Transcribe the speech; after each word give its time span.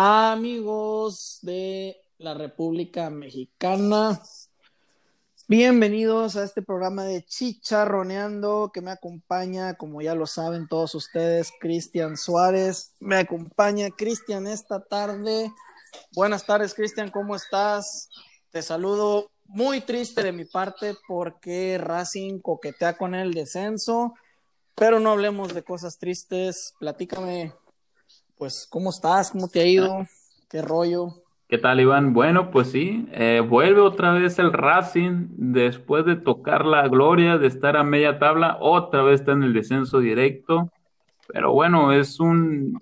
Amigos 0.00 1.40
de 1.42 1.96
la 2.18 2.32
República 2.32 3.10
Mexicana, 3.10 4.22
bienvenidos 5.48 6.36
a 6.36 6.44
este 6.44 6.62
programa 6.62 7.02
de 7.02 7.24
Chicharroneando 7.24 8.70
que 8.72 8.80
me 8.80 8.92
acompaña, 8.92 9.74
como 9.74 10.00
ya 10.00 10.14
lo 10.14 10.28
saben 10.28 10.68
todos 10.68 10.94
ustedes, 10.94 11.52
Cristian 11.58 12.16
Suárez. 12.16 12.92
Me 13.00 13.16
acompaña 13.16 13.90
Cristian 13.90 14.46
esta 14.46 14.84
tarde. 14.84 15.52
Buenas 16.12 16.46
tardes, 16.46 16.74
Cristian, 16.74 17.10
¿cómo 17.10 17.34
estás? 17.34 18.08
Te 18.52 18.62
saludo 18.62 19.32
muy 19.46 19.80
triste 19.80 20.22
de 20.22 20.30
mi 20.30 20.44
parte 20.44 20.94
porque 21.08 21.76
Racing 21.76 22.38
coquetea 22.38 22.96
con 22.96 23.16
el 23.16 23.34
descenso, 23.34 24.14
pero 24.76 25.00
no 25.00 25.10
hablemos 25.10 25.54
de 25.54 25.64
cosas 25.64 25.98
tristes. 25.98 26.74
Platícame 26.78 27.52
pues, 28.38 28.66
¿cómo 28.70 28.90
estás? 28.90 29.30
¿Cómo 29.32 29.48
te 29.48 29.60
ha 29.60 29.66
ido? 29.66 30.06
¿Qué 30.48 30.62
rollo? 30.62 31.14
¿Qué 31.48 31.58
tal, 31.58 31.80
Iván? 31.80 32.12
Bueno, 32.12 32.50
pues 32.50 32.70
sí, 32.70 33.08
eh, 33.12 33.42
vuelve 33.46 33.80
otra 33.80 34.12
vez 34.12 34.38
el 34.38 34.52
Racing 34.52 35.28
después 35.30 36.04
de 36.04 36.16
tocar 36.16 36.64
la 36.64 36.86
gloria, 36.88 37.38
de 37.38 37.48
estar 37.48 37.76
a 37.76 37.82
media 37.82 38.18
tabla, 38.18 38.58
otra 38.60 39.02
vez 39.02 39.20
está 39.20 39.32
en 39.32 39.42
el 39.42 39.52
descenso 39.52 39.98
directo. 39.98 40.70
Pero 41.26 41.52
bueno, 41.52 41.92
es 41.92 42.20
un, 42.20 42.78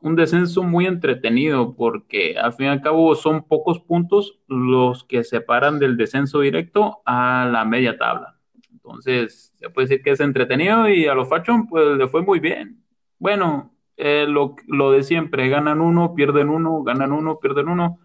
un 0.00 0.16
descenso 0.16 0.62
muy 0.62 0.86
entretenido 0.86 1.74
porque 1.74 2.38
al 2.38 2.52
fin 2.52 2.66
y 2.66 2.68
al 2.68 2.82
cabo 2.82 3.14
son 3.14 3.42
pocos 3.42 3.80
puntos 3.80 4.38
los 4.48 5.04
que 5.04 5.24
separan 5.24 5.78
del 5.78 5.96
descenso 5.96 6.40
directo 6.40 7.00
a 7.04 7.48
la 7.50 7.64
media 7.64 7.98
tabla. 7.98 8.38
Entonces, 8.70 9.52
se 9.58 9.70
puede 9.70 9.88
decir 9.88 10.02
que 10.02 10.10
es 10.10 10.20
entretenido 10.20 10.88
y 10.88 11.06
a 11.06 11.14
los 11.14 11.28
Fachon 11.28 11.66
pues 11.66 11.96
le 11.96 12.08
fue 12.08 12.22
muy 12.22 12.38
bien. 12.38 12.82
Bueno, 13.18 13.72
eh, 14.00 14.26
lo, 14.26 14.56
lo, 14.66 14.90
de 14.92 15.02
siempre, 15.02 15.48
ganan 15.48 15.80
uno, 15.80 16.14
pierden 16.14 16.48
uno, 16.48 16.82
ganan 16.82 17.12
uno, 17.12 17.38
pierden 17.38 17.68
uno. 17.68 18.00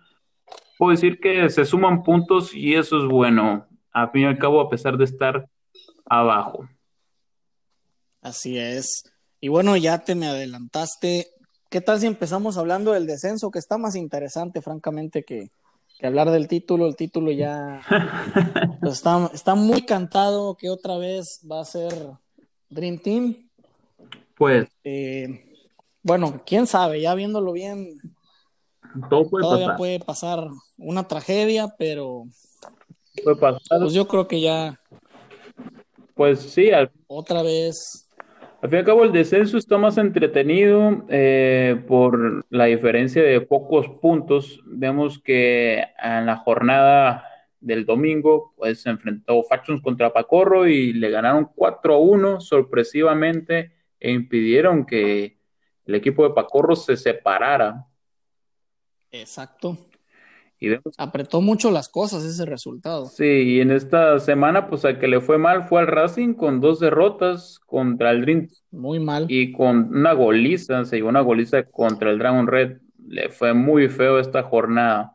Puedo 0.77 0.91
decir 0.91 1.19
que 1.19 1.49
se 1.49 1.65
suman 1.65 2.03
puntos 2.03 2.53
y 2.53 2.75
eso 2.75 2.97
es 2.97 3.05
bueno, 3.05 3.65
a 3.91 4.09
fin 4.09 4.23
y 4.23 4.25
al 4.25 4.37
cabo, 4.37 4.59
a 4.59 4.69
pesar 4.69 4.97
de 4.97 5.05
estar 5.05 5.47
abajo. 6.05 6.67
Así 8.21 8.57
es. 8.57 9.03
Y 9.39 9.47
bueno, 9.47 9.77
ya 9.77 9.99
te 9.99 10.15
me 10.15 10.27
adelantaste. 10.27 11.27
¿Qué 11.69 11.81
tal 11.81 11.99
si 11.99 12.07
empezamos 12.07 12.57
hablando 12.57 12.91
del 12.91 13.07
descenso, 13.07 13.51
que 13.51 13.59
está 13.59 13.77
más 13.77 13.95
interesante, 13.95 14.61
francamente, 14.61 15.23
que, 15.23 15.49
que 15.97 16.07
hablar 16.07 16.31
del 16.31 16.47
título? 16.47 16.87
El 16.87 16.95
título 16.95 17.31
ya 17.31 17.81
pues 18.81 18.93
está, 18.93 19.29
está 19.33 19.55
muy 19.55 19.83
cantado 19.83 20.55
que 20.55 20.69
otra 20.69 20.97
vez 20.97 21.41
va 21.49 21.61
a 21.61 21.65
ser 21.65 21.93
Dream 22.69 22.97
Team. 22.97 23.49
Pues. 24.35 24.67
Eh, 24.83 25.44
bueno, 26.05 26.39
quién 26.45 26.67
sabe, 26.67 27.01
ya 27.01 27.15
viéndolo 27.15 27.51
bien, 27.51 27.97
Todo 29.09 29.27
puede 29.27 29.41
todavía 29.43 29.65
pasar. 29.65 29.77
puede 29.77 29.99
pasar 29.99 30.47
una 30.77 31.07
tragedia, 31.07 31.73
pero 31.79 32.25
Puede 33.23 33.37
pasar. 33.37 33.79
pues 33.79 33.93
yo 33.93 34.07
creo 34.07 34.27
que 34.27 34.39
ya 34.39 34.79
Pues 36.13 36.39
sí, 36.39 36.69
al, 36.71 36.91
otra 37.07 37.41
vez, 37.41 38.07
al 38.61 38.69
fin 38.69 38.77
y 38.77 38.79
al 38.81 38.85
cabo 38.85 39.03
el 39.03 39.11
descenso 39.11 39.57
está 39.57 39.77
más 39.79 39.97
entretenido 39.97 41.05
eh, 41.09 41.83
por 41.87 42.45
la 42.51 42.65
diferencia 42.65 43.23
de 43.23 43.41
pocos 43.41 43.87
puntos. 44.01 44.61
Vemos 44.65 45.19
que 45.19 45.83
en 46.01 46.25
la 46.27 46.37
jornada 46.37 47.25
del 47.59 47.85
domingo, 47.85 48.53
pues 48.57 48.81
se 48.83 48.91
enfrentó 48.91 49.41
Factions 49.43 49.81
contra 49.81 50.13
Pacorro 50.13 50.67
y 50.67 50.93
le 50.93 51.09
ganaron 51.09 51.49
4-1 51.55 52.39
sorpresivamente 52.41 53.71
e 53.99 54.11
impidieron 54.11 54.85
que 54.85 55.34
el 55.85 55.95
equipo 55.95 56.27
de 56.27 56.33
Pacorro 56.33 56.75
se 56.75 56.97
separara. 56.97 57.85
exacto. 59.11 59.77
Y 60.57 60.69
vemos, 60.69 60.95
Apretó 60.97 61.41
mucho 61.41 61.69
las 61.69 61.89
cosas 61.89 62.23
ese 62.23 62.45
resultado. 62.45 63.07
sí, 63.07 63.25
y 63.25 63.59
en 63.59 63.71
esta 63.71 64.17
semana, 64.19 64.67
pues 64.69 64.85
al 64.85 64.99
que 64.99 65.07
le 65.09 65.19
fue 65.19 65.37
mal 65.37 65.67
fue 65.67 65.81
al 65.81 65.87
Racing 65.87 66.33
con 66.33 66.61
dos 66.61 66.79
derrotas 66.79 67.59
contra 67.65 68.11
el 68.11 68.21
Dream 68.21 68.47
Muy 68.71 68.99
mal. 68.99 69.25
y 69.27 69.51
con 69.51 69.93
una 69.93 70.13
goliza, 70.13 70.85
se 70.85 70.95
llevó 70.95 71.09
una 71.09 71.19
goliza 71.19 71.63
contra 71.63 72.09
el 72.09 72.19
Dragon 72.19 72.47
Red. 72.47 72.77
Le 73.05 73.29
fue 73.29 73.53
muy 73.53 73.89
feo 73.89 74.17
esta 74.17 74.43
jornada. 74.43 75.11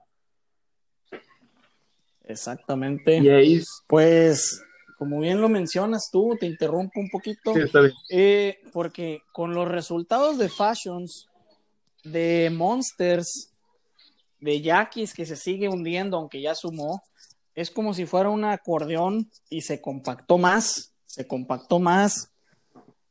Exactamente. 2.25 3.19
Y 3.19 3.29
ahí 3.29 3.61
Pues, 3.89 4.63
como 5.01 5.19
bien 5.19 5.41
lo 5.41 5.49
mencionas 5.49 6.11
tú, 6.13 6.37
te 6.39 6.45
interrumpo 6.45 7.01
un 7.01 7.09
poquito. 7.09 7.55
sí, 7.55 7.61
está 7.61 7.81
bien. 7.81 7.95
Eh, 8.11 8.61
porque 8.71 9.23
con 9.33 9.55
los 9.55 9.67
resultados 9.67 10.37
de 10.37 10.51
Fashions, 10.51 11.31
de 12.05 12.51
Monsters, 12.53 13.51
de 14.41 14.61
Yaquis 14.61 15.15
que 15.15 15.25
se 15.25 15.37
sigue 15.37 15.71
hundiendo, 15.71 16.19
aunque 16.19 16.43
ya 16.43 16.55
sumó, 16.55 17.03
es 17.55 17.71
como 17.71 17.95
si 17.95 18.05
fuera 18.05 18.29
un 18.29 18.45
acordeón 18.45 19.31
y 19.49 19.63
se 19.63 19.81
compactó 19.81 20.37
más, 20.37 20.93
se 21.07 21.27
compactó 21.27 21.79
más. 21.79 22.31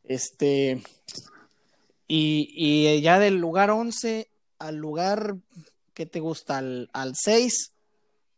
Este, 0.04 0.84
y, 2.08 2.52
y 2.54 3.02
ya 3.02 3.18
del 3.18 3.38
lugar 3.38 3.72
11 3.72 4.30
al 4.60 4.76
lugar 4.76 5.38
que 5.96 6.06
te 6.06 6.20
gusta, 6.20 6.60
al, 6.60 6.88
al 6.94 7.16
6, 7.16 7.74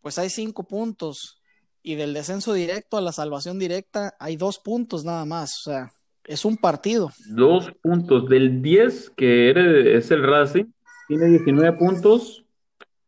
pues 0.01 0.17
hay 0.17 0.29
5 0.29 0.63
puntos. 0.63 1.40
Y 1.83 1.95
del 1.95 2.13
descenso 2.13 2.53
directo 2.53 2.97
a 2.97 3.01
la 3.01 3.11
salvación 3.11 3.57
directa 3.57 4.15
hay 4.19 4.35
2 4.35 4.59
puntos 4.59 5.03
nada 5.03 5.25
más. 5.25 5.51
O 5.65 5.71
sea, 5.71 5.91
es 6.25 6.45
un 6.45 6.57
partido. 6.57 7.11
Dos 7.29 7.71
puntos 7.81 8.29
del 8.29 8.61
10, 8.61 9.11
que 9.11 9.97
es 9.97 10.11
el 10.11 10.23
Racing, 10.23 10.65
tiene 11.07 11.27
19 11.27 11.77
puntos. 11.77 12.45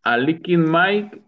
A 0.01 0.17
Licking 0.17 0.69
Mike 0.69 1.23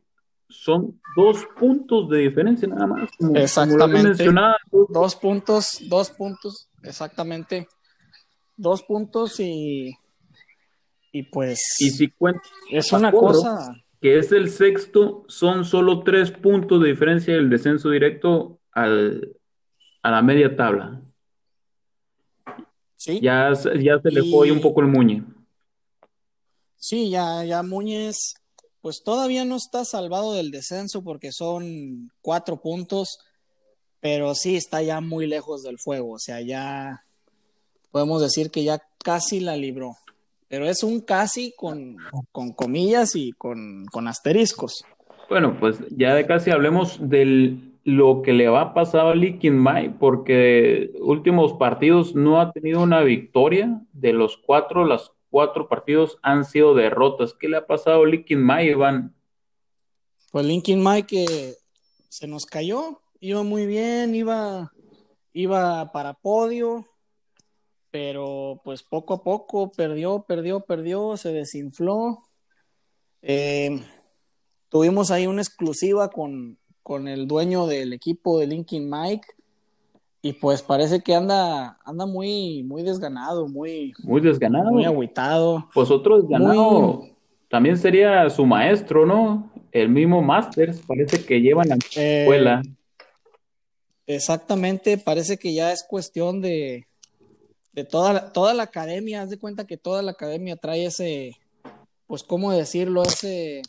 son 0.49 0.99
dos 1.15 1.45
puntos 1.57 2.09
de 2.09 2.19
diferencia 2.19 2.67
nada 2.67 2.87
más. 2.87 3.09
Como, 3.17 3.31
como 3.31 3.39
Exactamente. 3.39 4.07
mencionado. 4.09 4.55
Dos 4.89 5.15
puntos, 5.15 5.79
dos 5.87 6.11
puntos, 6.11 6.67
exactamente. 6.83 7.67
Dos 8.57 8.83
puntos 8.83 9.39
y, 9.39 9.93
y 11.11 11.23
pues 11.23 11.77
Y 11.79 11.89
si 11.91 12.09
cuentas 12.09 12.49
es 12.69 12.91
una 12.91 13.11
cosa, 13.11 13.73
que 14.05 14.19
es 14.19 14.31
el 14.31 14.51
sexto, 14.51 15.25
son 15.27 15.65
solo 15.65 16.03
tres 16.03 16.29
puntos 16.29 16.79
de 16.79 16.89
diferencia 16.89 17.33
del 17.33 17.49
descenso 17.49 17.89
directo 17.89 18.59
al, 18.71 19.35
a 20.03 20.11
la 20.11 20.21
media 20.21 20.55
tabla. 20.55 21.01
sí, 22.97 23.19
Ya, 23.19 23.55
se- 23.55 23.81
ya 23.83 23.99
se 23.99 24.11
le 24.11 24.21
fue 24.29 24.51
un 24.51 24.61
poco 24.61 24.81
el 24.81 24.87
muñe. 24.89 25.23
sí, 26.75 27.09
ya, 27.09 27.43
ya 27.45 27.63
Muñez, 27.63 28.15
pues 28.81 29.01
todavía 29.03 29.43
no 29.43 29.55
está 29.55 29.83
salvado 29.85 30.35
del 30.35 30.51
descenso 30.51 31.03
porque 31.03 31.31
son 31.31 32.11
cuatro 32.21 32.61
puntos, 32.61 33.17
pero 34.01 34.35
sí 34.35 34.55
está 34.55 34.83
ya 34.83 35.01
muy 35.01 35.25
lejos 35.25 35.63
del 35.63 35.79
fuego, 35.79 36.11
o 36.11 36.19
sea, 36.19 36.41
ya 36.41 37.01
podemos 37.89 38.21
decir 38.21 38.51
que 38.51 38.63
ya 38.63 38.83
casi 39.03 39.39
la 39.39 39.57
libró, 39.57 39.97
pero 40.47 40.67
es 40.67 40.83
un 40.83 41.01
casi 41.01 41.53
con, 41.55 41.97
con 42.31 42.53
comillas 42.53 43.15
y 43.15 43.31
con, 43.31 43.85
con 43.91 44.07
asteriscos. 44.07 44.85
Bueno, 45.29 45.57
pues 45.59 45.79
ya 45.89 46.13
de 46.13 46.25
casi 46.25 46.51
hablemos 46.51 46.97
de 47.01 47.57
lo 47.83 48.21
que 48.21 48.33
le 48.33 48.47
va 48.47 48.61
a 48.61 48.73
pasar 48.73 49.07
a 49.07 49.15
Licking 49.15 49.57
Mai, 49.57 49.97
porque 49.97 50.91
últimos 50.99 51.53
partidos 51.53 52.15
no 52.15 52.39
ha 52.39 52.51
tenido 52.51 52.81
una 52.81 53.01
victoria. 53.01 53.81
De 53.93 54.13
los 54.13 54.37
cuatro, 54.37 54.85
los 54.85 55.13
cuatro 55.29 55.67
partidos 55.67 56.17
han 56.21 56.45
sido 56.45 56.73
derrotas. 56.75 57.33
¿Qué 57.33 57.47
le 57.47 57.57
ha 57.57 57.67
pasado 57.67 58.03
a 58.03 58.07
Licking 58.07 58.41
Mai, 58.41 58.69
Iván? 58.69 59.15
Pues 60.31 60.45
Linkin 60.45 60.83
Mike 60.83 61.07
que 61.07 61.53
se 62.09 62.27
nos 62.27 62.45
cayó, 62.45 62.99
iba 63.21 63.43
muy 63.43 63.65
bien, 63.65 64.13
iba, 64.15 64.69
iba 65.31 65.91
para 65.93 66.13
podio, 66.13 66.85
pero 67.95 68.59
pues 68.65 68.83
poco 68.83 69.13
a 69.13 69.23
poco 69.23 69.71
perdió, 69.71 70.25
perdió, 70.27 70.59
perdió, 70.59 71.15
se 71.15 71.31
desinfló. 71.31 72.17
Eh, 73.21 73.79
tuvimos 74.67 75.11
ahí 75.11 75.27
una 75.27 75.41
exclusiva 75.41 76.09
con, 76.09 76.57
con 76.83 77.07
el 77.07 77.25
dueño 77.25 77.67
del 77.67 77.93
equipo 77.93 78.37
de 78.37 78.47
Linkin 78.47 78.89
Mike 78.89 79.25
y 80.21 80.33
pues 80.33 80.61
parece 80.61 80.99
que 81.03 81.15
anda, 81.15 81.79
anda 81.85 82.05
muy, 82.05 82.63
muy 82.63 82.83
desganado, 82.83 83.47
muy, 83.47 83.93
Muy 84.03 84.19
desganado. 84.19 84.71
muy 84.71 84.83
agüitado. 84.83 85.69
Pues 85.73 85.89
otro 85.89 86.19
desganado 86.19 86.81
Muy- 86.97 87.13
también 87.47 87.77
sería 87.77 88.29
su 88.29 88.45
maestro, 88.45 89.05
¿no? 89.05 89.49
El 89.71 89.87
mismo 89.87 90.21
Masters, 90.21 90.81
parece 90.85 91.23
que 91.25 91.39
llevan 91.39 91.71
a 91.71 91.75
la 91.77 91.85
Eh, 91.95 92.23
escuela. 92.23 92.61
Exactamente, 94.05 94.97
parece 94.97 95.37
que 95.37 95.53
ya 95.53 95.71
es 95.71 95.83
cuestión 95.87 96.41
de, 96.41 96.85
de 97.75 97.83
toda, 97.83 98.13
la, 98.13 98.31
toda 98.31 98.53
la 98.53 98.63
academia, 98.63 99.21
haz 99.21 99.29
de 99.29 99.37
cuenta 99.37 99.67
que 99.67 99.77
toda 99.77 100.01
la 100.01 100.11
academia 100.11 100.55
trae 100.55 100.85
ese, 100.85 101.37
pues 102.07 102.23
cómo 102.23 102.53
decirlo, 102.53 103.03
ese, 103.03 103.61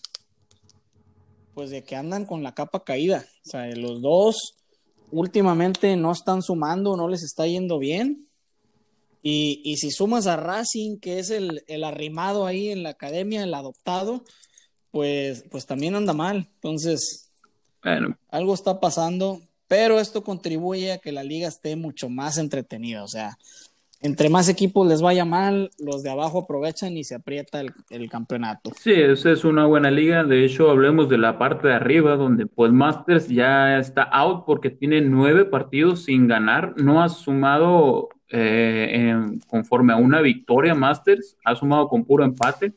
pues 1.55 1.71
de 1.71 1.83
que 1.83 1.97
andan 1.97 2.25
con 2.25 2.45
la 2.45 2.55
capa 2.55 2.85
caída. 2.85 3.27
O 3.45 3.51
sea, 3.51 3.67
los 3.75 4.01
dos 4.01 4.55
últimamente 5.11 5.97
no 5.97 6.13
están 6.13 6.43
sumando, 6.43 6.97
no 6.97 7.09
les 7.09 7.25
está 7.25 7.47
yendo 7.49 7.81
bien. 7.81 8.29
Y, 9.23 9.61
y 9.65 9.79
si 9.79 9.91
sumas 9.91 10.29
a 10.29 10.37
Racing, 10.37 10.99
que 11.01 11.19
es 11.19 11.31
el, 11.31 11.65
el, 11.67 11.83
arrimado 11.83 12.47
ahí 12.47 12.69
en 12.69 12.85
la 12.85 12.91
academia, 12.91 13.43
el 13.43 13.55
adoptado, 13.55 14.23
pues, 14.93 15.45
pues 15.51 15.67
también 15.67 15.97
anda 15.97 16.13
mal. 16.13 16.49
Entonces, 16.55 17.33
bueno. 17.83 18.17
algo 18.29 18.55
está 18.55 18.79
pasando, 18.79 19.43
pero 19.67 19.99
esto 19.99 20.23
contribuye 20.23 20.93
a 20.93 20.99
que 20.99 21.11
la 21.11 21.25
liga 21.25 21.49
esté 21.49 21.75
mucho 21.75 22.09
más 22.09 22.39
entretenida. 22.39 23.03
O 23.03 23.09
sea, 23.09 23.37
entre 24.07 24.31
más 24.31 24.49
equipos 24.49 24.87
les 24.87 25.03
vaya 25.03 25.25
mal, 25.25 25.71
los 25.79 26.03
de 26.03 26.11
abajo 26.11 26.41
aprovechan 26.41 26.97
y 26.97 27.05
se 27.05 27.17
aprieta 27.17 27.61
el, 27.61 27.73
el, 27.91 28.09
campeonato. 28.09 28.71
Sí, 28.81 28.93
esa 28.93 29.33
es 29.33 29.45
una 29.45 29.67
buena 29.67 29.91
liga. 29.91 30.25
De 30.25 30.45
hecho, 30.45 30.71
hablemos 30.71 31.09
de 31.09 31.19
la 31.19 31.39
parte 31.39 31.69
de 31.69 31.75
arriba, 31.75 32.17
donde 32.17 32.47
pues 32.47 32.73
Masters 32.73 33.29
ya 33.29 33.79
está 33.79 34.05
out 34.05 34.45
porque 34.47 34.71
tiene 34.71 35.01
nueve 35.01 35.45
partidos 35.45 36.05
sin 36.05 36.29
ganar. 36.29 36.75
No 36.77 37.03
ha 37.03 37.09
sumado 37.09 38.09
eh, 38.29 38.89
en, 38.93 39.41
conforme 39.41 39.93
a 39.93 39.97
una 39.97 40.21
victoria 40.21 40.75
Masters, 40.75 41.37
ha 41.45 41.55
sumado 41.55 41.89
con 41.89 42.05
puro 42.05 42.25
empate. 42.25 42.73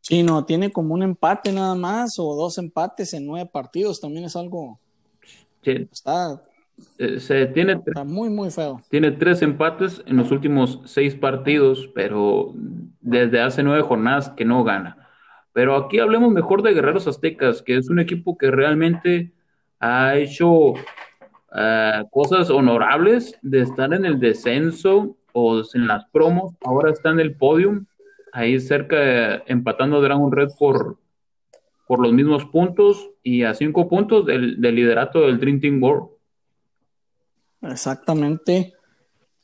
Sí, 0.00 0.22
no, 0.22 0.44
tiene 0.44 0.70
como 0.70 0.94
un 0.94 1.02
empate 1.02 1.52
nada 1.52 1.74
más 1.74 2.18
o 2.18 2.34
dos 2.34 2.58
empates 2.58 3.14
en 3.14 3.26
nueve 3.26 3.48
partidos. 3.52 4.00
También 4.00 4.24
es 4.24 4.36
algo. 4.36 4.78
Sí. 5.62 5.88
Está 5.92 6.42
eh, 6.98 7.20
se 7.20 7.46
tiene, 7.46 7.80
Está 7.84 8.04
muy, 8.04 8.30
muy 8.30 8.50
feo. 8.50 8.80
Tiene 8.88 9.10
tres 9.12 9.42
empates 9.42 10.02
en 10.06 10.16
los 10.16 10.30
últimos 10.30 10.80
seis 10.84 11.14
partidos, 11.14 11.90
pero 11.94 12.52
desde 13.00 13.40
hace 13.40 13.62
nueve 13.62 13.82
jornadas 13.82 14.30
que 14.30 14.44
no 14.44 14.64
gana. 14.64 15.08
Pero 15.52 15.76
aquí 15.76 15.98
hablemos 15.98 16.32
mejor 16.32 16.62
de 16.62 16.72
Guerreros 16.72 17.06
Aztecas, 17.06 17.62
que 17.62 17.76
es 17.76 17.90
un 17.90 17.98
equipo 17.98 18.38
que 18.38 18.50
realmente 18.50 19.32
ha 19.80 20.16
hecho 20.16 20.50
uh, 20.50 20.76
cosas 22.10 22.48
honorables 22.50 23.38
de 23.42 23.60
estar 23.60 23.92
en 23.92 24.04
el 24.06 24.18
descenso 24.18 25.16
o 25.32 25.62
en 25.74 25.86
las 25.86 26.06
promos. 26.06 26.54
Ahora 26.64 26.90
está 26.90 27.10
en 27.10 27.20
el 27.20 27.36
podium, 27.36 27.84
ahí 28.32 28.58
cerca, 28.60 29.42
empatando 29.46 30.00
Dragon 30.00 30.32
Red 30.32 30.50
por, 30.58 30.98
por 31.86 32.00
los 32.00 32.12
mismos 32.12 32.46
puntos 32.46 33.10
y 33.22 33.42
a 33.42 33.52
cinco 33.52 33.88
puntos 33.88 34.24
del, 34.24 34.60
del 34.60 34.74
liderato 34.74 35.22
del 35.22 35.38
Dream 35.38 35.60
Team 35.60 35.82
World. 35.82 36.11
Exactamente. 37.62 38.74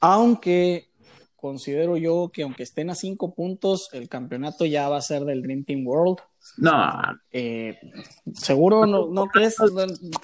Aunque 0.01 0.89
considero 1.37 1.97
yo 1.97 2.31
que 2.33 2.43
aunque 2.43 2.65
estén 2.65 2.91
a 2.91 2.95
cinco 2.95 3.35
puntos, 3.35 3.89
el 3.93 4.09
campeonato 4.09 4.65
ya 4.65 4.89
va 4.89 4.97
a 4.97 5.03
ser 5.03 5.23
del 5.25 5.43
Dream 5.43 5.65
Team 5.65 5.87
World. 5.87 6.19
No. 6.57 6.73
Eh, 7.31 7.79
Seguro 8.35 8.87
no, 8.87 9.07
no 9.09 9.27
crees, 9.27 9.57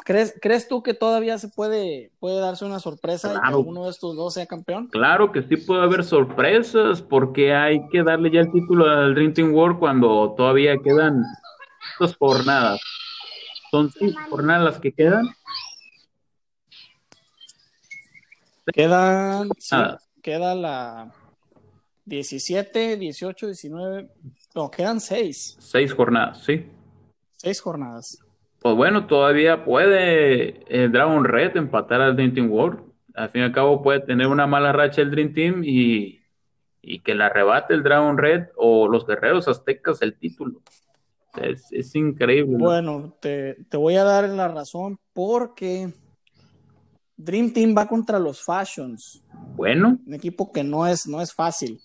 crees, 0.05 0.35
crees 0.41 0.67
tú 0.69 0.83
que 0.83 0.95
todavía 0.95 1.39
se 1.39 1.49
puede, 1.49 2.11
puede 2.19 2.41
darse 2.41 2.65
una 2.65 2.81
sorpresa 2.81 3.31
Claro. 3.31 3.39
y 3.39 3.43
que 3.51 3.55
alguno 3.59 3.85
de 3.85 3.91
estos 3.91 4.17
dos 4.17 4.35
sea 4.35 4.47
campeón. 4.47 4.89
Claro 4.89 5.31
que 5.33 5.43
sí 5.43 5.57
puede 5.57 5.83
haber 5.83 6.03
sorpresas, 6.05 7.03
porque 7.03 7.55
hay 7.55 7.87
que 7.91 8.03
darle 8.03 8.31
ya 8.31 8.41
el 8.41 8.51
título 8.51 8.87
al 8.89 9.15
Dream 9.15 9.35
Team 9.35 9.55
World 9.55 9.79
cuando 9.79 10.35
todavía 10.37 10.79
quedan 10.83 11.23
dos 12.01 12.17
jornadas. 12.17 12.81
Son 13.71 13.91
cinco 13.93 14.19
jornadas 14.31 14.65
las 14.65 14.81
que 14.81 14.93
quedan. 14.93 15.27
Quedan, 18.73 19.49
sí, 19.59 19.77
queda 20.23 20.55
la 20.55 21.13
17, 22.07 22.97
18, 22.97 23.47
19, 23.47 24.09
no, 24.55 24.71
quedan 24.71 25.01
seis, 25.01 25.57
Seis 25.59 25.93
jornadas, 25.93 26.43
sí. 26.45 26.67
seis 27.37 27.61
jornadas. 27.61 28.19
Pues 28.61 28.77
bueno, 28.77 29.07
todavía 29.07 29.65
puede 29.65 30.65
el 30.69 30.91
Dragon 30.91 31.25
Red 31.25 31.57
empatar 31.57 32.01
al 32.01 32.17
Dream 32.17 32.33
Team 32.33 32.51
World. 32.51 32.81
Al 33.15 33.29
fin 33.29 33.43
y 33.43 33.45
al 33.45 33.53
cabo 33.53 33.83
puede 33.83 34.01
tener 34.01 34.27
una 34.27 34.47
mala 34.47 34.73
racha 34.73 35.03
el 35.03 35.11
Dream 35.11 35.35
Team 35.35 35.63
y, 35.65 36.23
y 36.81 37.01
que 37.01 37.15
la 37.15 37.27
arrebate 37.27 37.75
el 37.75 37.83
Dragon 37.83 38.17
Red 38.17 38.49
o 38.57 38.89
los 38.89 39.07
guerreros 39.07 39.49
aztecas 39.49 40.01
el 40.01 40.17
título. 40.17 40.63
Es, 41.37 41.71
es 41.73 41.95
increíble. 41.95 42.57
¿no? 42.57 42.65
Bueno, 42.65 43.17
te, 43.21 43.57
te 43.69 43.77
voy 43.77 43.97
a 43.97 44.05
dar 44.05 44.29
la 44.31 44.49
razón 44.49 44.99
porque 45.13 45.93
Dream 47.17 47.53
Team 47.53 47.75
va 47.77 47.87
contra 47.87 48.19
los 48.19 48.43
Fashions, 48.43 49.23
Bueno, 49.57 49.99
un 50.07 50.15
equipo 50.15 50.51
que 50.53 50.65
no 50.65 50.87
es, 50.87 51.07
no 51.07 51.21
es 51.21 51.33
fácil. 51.33 51.81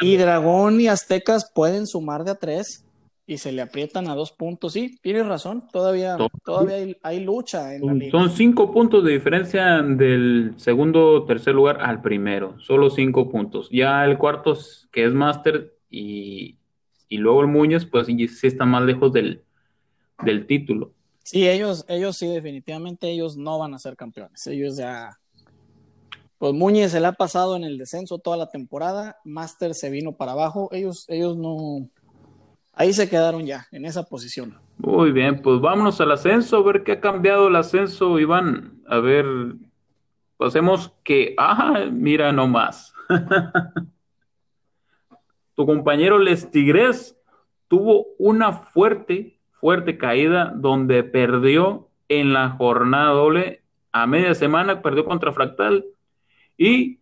Y 0.00 0.16
Dragón 0.16 0.80
y 0.80 0.86
Aztecas 0.88 1.50
pueden 1.54 1.86
sumar 1.86 2.24
de 2.24 2.30
a 2.30 2.34
tres 2.36 2.84
y 3.26 3.36
se 3.36 3.52
le 3.52 3.60
aprietan 3.60 4.08
a 4.08 4.14
dos 4.14 4.32
puntos. 4.32 4.72
Sí, 4.72 4.96
tienes 5.02 5.26
razón, 5.26 5.64
todavía, 5.70 6.16
Todo. 6.16 6.30
todavía 6.44 6.76
hay, 6.76 6.96
hay 7.02 7.20
lucha 7.20 7.74
en 7.74 7.82
la 7.82 7.88
son, 7.88 7.98
liga. 7.98 8.10
son 8.12 8.30
cinco 8.30 8.72
puntos 8.72 9.04
de 9.04 9.12
diferencia 9.12 9.82
del 9.82 10.54
segundo 10.56 11.10
o 11.12 11.24
tercer 11.26 11.54
lugar 11.54 11.82
al 11.82 12.00
primero. 12.00 12.58
Solo 12.60 12.88
cinco 12.88 13.28
puntos. 13.28 13.68
Ya 13.70 14.04
el 14.06 14.16
cuarto, 14.16 14.56
que 14.90 15.04
es 15.04 15.12
Master, 15.12 15.74
y, 15.90 16.56
y 17.08 17.18
luego 17.18 17.42
el 17.42 17.48
Muñoz, 17.48 17.84
pues 17.84 18.06
sí 18.06 18.28
sí 18.28 18.46
está 18.46 18.64
más 18.64 18.84
lejos 18.84 19.12
del, 19.12 19.42
del 20.24 20.46
título. 20.46 20.94
Sí, 21.30 21.46
ellos, 21.46 21.84
ellos 21.88 22.16
sí, 22.16 22.26
definitivamente 22.26 23.10
ellos 23.10 23.36
no 23.36 23.58
van 23.58 23.74
a 23.74 23.78
ser 23.78 23.96
campeones. 23.96 24.46
Ellos 24.46 24.78
ya. 24.78 25.18
Pues 26.38 26.54
Muñez 26.54 26.92
se 26.92 27.00
le 27.00 27.06
ha 27.06 27.12
pasado 27.12 27.54
en 27.54 27.64
el 27.64 27.76
descenso 27.76 28.18
toda 28.18 28.38
la 28.38 28.48
temporada. 28.48 29.18
Master 29.24 29.74
se 29.74 29.90
vino 29.90 30.12
para 30.12 30.32
abajo. 30.32 30.70
Ellos, 30.72 31.04
ellos 31.06 31.36
no. 31.36 31.86
Ahí 32.72 32.94
se 32.94 33.10
quedaron 33.10 33.44
ya, 33.44 33.66
en 33.72 33.84
esa 33.84 34.04
posición. 34.04 34.56
Muy 34.78 35.12
bien, 35.12 35.42
pues 35.42 35.60
vámonos 35.60 36.00
al 36.00 36.12
ascenso, 36.12 36.56
a 36.56 36.62
ver 36.62 36.82
qué 36.82 36.92
ha 36.92 37.00
cambiado 37.00 37.48
el 37.48 37.56
ascenso, 37.56 38.18
Iván. 38.18 38.80
A 38.88 38.98
ver, 38.98 39.26
pasemos 40.38 40.94
que, 41.04 41.34
ah, 41.36 41.90
mira 41.92 42.32
nomás. 42.32 42.94
Tu 45.56 45.66
compañero 45.66 46.18
Les 46.18 46.50
Tigres 46.50 47.20
tuvo 47.66 48.06
una 48.18 48.52
fuerte, 48.52 49.37
fuerte 49.60 49.98
caída 49.98 50.52
donde 50.54 51.02
perdió 51.04 51.88
en 52.08 52.32
la 52.32 52.50
jornada 52.50 53.10
doble 53.10 53.62
a 53.92 54.06
media 54.06 54.34
semana, 54.34 54.82
perdió 54.82 55.04
contra 55.04 55.32
Fractal 55.32 55.84
y 56.56 56.98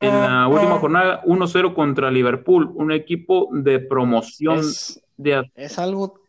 en 0.00 0.10
la 0.20 0.46
última 0.48 0.78
jornada 0.78 1.22
1-0 1.24 1.74
contra 1.74 2.10
Liverpool, 2.10 2.70
un 2.74 2.92
equipo 2.92 3.48
de 3.52 3.80
promoción 3.80 4.58
Es, 4.60 5.02
de 5.16 5.50
es 5.56 5.78
algo 5.78 6.20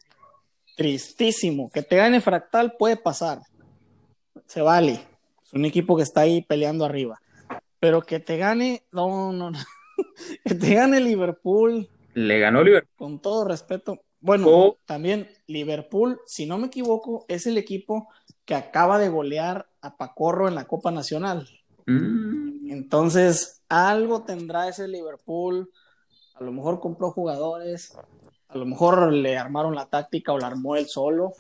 tristísimo. 0.76 1.70
Que 1.74 1.84
te 1.84 1.98
gane 1.98 2.22
Fractal 2.22 2.74
puede 2.78 2.98
pasar. 2.98 3.40
Se 4.46 4.62
vale. 4.62 5.00
Es 5.46 5.54
un 5.54 5.66
equipo 5.66 5.96
que 5.96 6.04
está 6.04 6.22
ahí 6.22 6.42
peleando 6.42 6.86
arriba. 6.86 7.20
Pero 7.80 8.02
que 8.02 8.20
te 8.20 8.38
gane, 8.38 8.84
no, 8.92 9.32
no, 9.34 9.52
no. 9.52 9.60
que 10.46 10.56
te 10.56 10.74
gane 10.74 11.00
Liverpool, 11.00 11.88
le 12.14 12.40
ganó 12.40 12.64
Liverpool. 12.64 12.96
con 12.98 13.20
todo 13.22 13.46
respeto. 13.46 14.00
Bueno, 14.20 14.48
O- 14.50 14.78
también 14.86 15.30
Liverpool, 15.50 16.20
si 16.26 16.46
no 16.46 16.58
me 16.58 16.68
equivoco, 16.68 17.26
es 17.28 17.48
el 17.48 17.58
equipo 17.58 18.08
que 18.46 18.56
acaba 18.56 19.00
de 19.00 19.10
golear 19.10 19.68
a 19.82 19.98
Pacorro 19.98 20.48
en 20.48 20.56
la 20.56 20.66
Copa 20.66 20.92
Nacional. 20.92 21.48
Mm, 21.86 22.72
Entonces, 22.72 23.64
algo 23.68 24.24
tendrá 24.24 24.68
ese 24.68 24.88
Liverpool. 24.88 25.70
A 26.36 26.44
lo 26.44 26.52
mejor 26.52 26.80
compró 26.80 27.12
jugadores, 27.12 27.98
a 28.48 28.58
lo 28.58 28.66
mejor 28.66 29.12
le 29.12 29.38
armaron 29.38 29.76
la 29.76 29.88
táctica 29.88 30.32
o 30.34 30.38
la 30.40 30.48
armó 30.48 30.76
él 30.76 30.86
solo. 30.88 31.34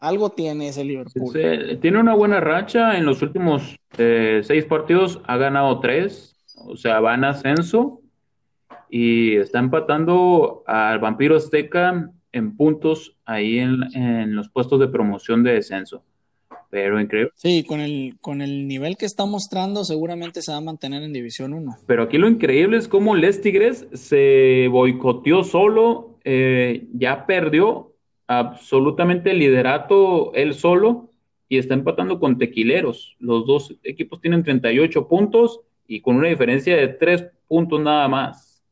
Algo 0.00 0.30
tiene 0.30 0.68
ese 0.68 0.84
Liverpool. 0.84 1.30
se- 1.32 1.76
tiene 1.76 1.98
una 2.00 2.14
buena 2.14 2.40
racha 2.40 2.96
en 2.98 3.06
los 3.06 3.22
últimos 3.22 3.76
eh, 3.96 4.40
seis 4.44 4.64
partidos, 4.64 5.20
ha 5.26 5.36
ganado 5.36 5.78
tres, 5.80 6.36
o 6.56 6.76
sea, 6.76 7.00
va 7.00 7.14
en 7.14 7.24
ascenso 7.24 8.00
y 8.90 9.36
está 9.36 9.58
empatando 9.60 10.62
al 10.66 10.98
Vampiro 10.98 11.36
Azteca 11.36 12.10
en 12.34 12.56
puntos 12.56 13.16
ahí 13.24 13.58
en, 13.58 13.82
en 13.94 14.34
los 14.36 14.48
puestos 14.50 14.78
de 14.80 14.88
promoción 14.88 15.42
de 15.42 15.54
descenso. 15.54 16.02
Pero 16.70 17.00
increíble. 17.00 17.30
Sí, 17.36 17.62
con 17.62 17.80
el, 17.80 18.16
con 18.20 18.42
el 18.42 18.66
nivel 18.66 18.96
que 18.96 19.06
está 19.06 19.24
mostrando, 19.26 19.84
seguramente 19.84 20.42
se 20.42 20.50
va 20.50 20.58
a 20.58 20.60
mantener 20.60 21.04
en 21.04 21.12
División 21.12 21.52
1. 21.52 21.76
Pero 21.86 22.02
aquí 22.02 22.18
lo 22.18 22.28
increíble 22.28 22.76
es 22.76 22.88
cómo 22.88 23.14
Les 23.14 23.40
Tigres 23.40 23.86
se 23.92 24.66
boicoteó 24.70 25.44
solo, 25.44 26.18
eh, 26.24 26.88
ya 26.92 27.26
perdió 27.26 27.92
absolutamente 28.26 29.30
el 29.30 29.38
liderato 29.38 30.34
él 30.34 30.54
solo 30.54 31.10
y 31.48 31.58
está 31.58 31.74
empatando 31.74 32.18
con 32.18 32.38
Tequileros. 32.38 33.14
Los 33.20 33.46
dos 33.46 33.74
equipos 33.84 34.20
tienen 34.20 34.42
38 34.42 35.06
puntos 35.06 35.60
y 35.86 36.00
con 36.00 36.16
una 36.16 36.28
diferencia 36.28 36.76
de 36.76 36.88
3 36.88 37.24
puntos 37.46 37.80
nada 37.80 38.08
más. 38.08 38.62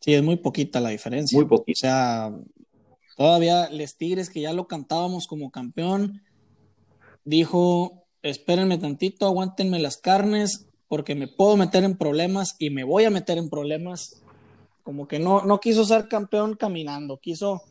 Sí, 0.00 0.12
es 0.12 0.22
muy 0.22 0.36
poquita 0.36 0.80
la 0.80 0.90
diferencia. 0.90 1.34
Muy 1.38 1.46
O 1.46 1.48
poquito. 1.48 1.78
sea, 1.80 2.30
todavía 3.16 3.68
Les 3.70 3.96
Tigres, 3.96 4.30
que 4.30 4.40
ya 4.40 4.52
lo 4.52 4.66
cantábamos 4.66 5.26
como 5.26 5.50
campeón, 5.50 6.22
dijo, 7.24 8.06
espérenme 8.22 8.78
tantito, 8.78 9.26
aguántenme 9.26 9.78
las 9.78 9.96
carnes, 9.96 10.68
porque 10.88 11.14
me 11.14 11.28
puedo 11.28 11.56
meter 11.56 11.84
en 11.84 11.96
problemas 11.96 12.56
y 12.58 12.70
me 12.70 12.84
voy 12.84 13.04
a 13.04 13.10
meter 13.10 13.38
en 13.38 13.48
problemas. 13.48 14.22
Como 14.82 15.08
que 15.08 15.18
no, 15.18 15.44
no 15.44 15.60
quiso 15.60 15.84
ser 15.84 16.08
campeón 16.08 16.56
caminando, 16.56 17.18
quiso 17.18 17.62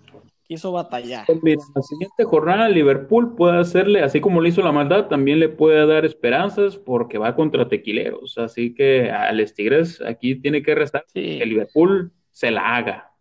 quiso 0.45 0.71
batallar. 0.71 1.25
Pues 1.25 1.39
mira, 1.41 1.62
la 1.75 1.81
siguiente 1.81 2.23
jornada 2.25 2.69
Liverpool 2.69 3.35
puede 3.35 3.59
hacerle, 3.59 4.01
así 4.01 4.19
como 4.21 4.41
le 4.41 4.50
hizo 4.50 4.62
la 4.62 4.71
maldad, 4.71 5.07
también 5.07 5.39
le 5.39 5.50
puede 5.50 5.85
dar 5.88 6.05
esperanzas 6.05 6.77
porque 6.77 7.17
va 7.17 7.35
contra 7.35 7.67
Tequileros. 7.67 8.38
Así 8.38 8.73
que 8.73 9.09
al 9.09 9.43
Tigres 9.53 10.01
aquí 10.01 10.35
tiene 10.35 10.62
que 10.62 10.75
restar 10.75 11.05
Sí. 11.07 11.39
que 11.39 11.45
Liverpool 11.45 12.12
se 12.31 12.51
la 12.51 12.75
haga. 12.75 13.12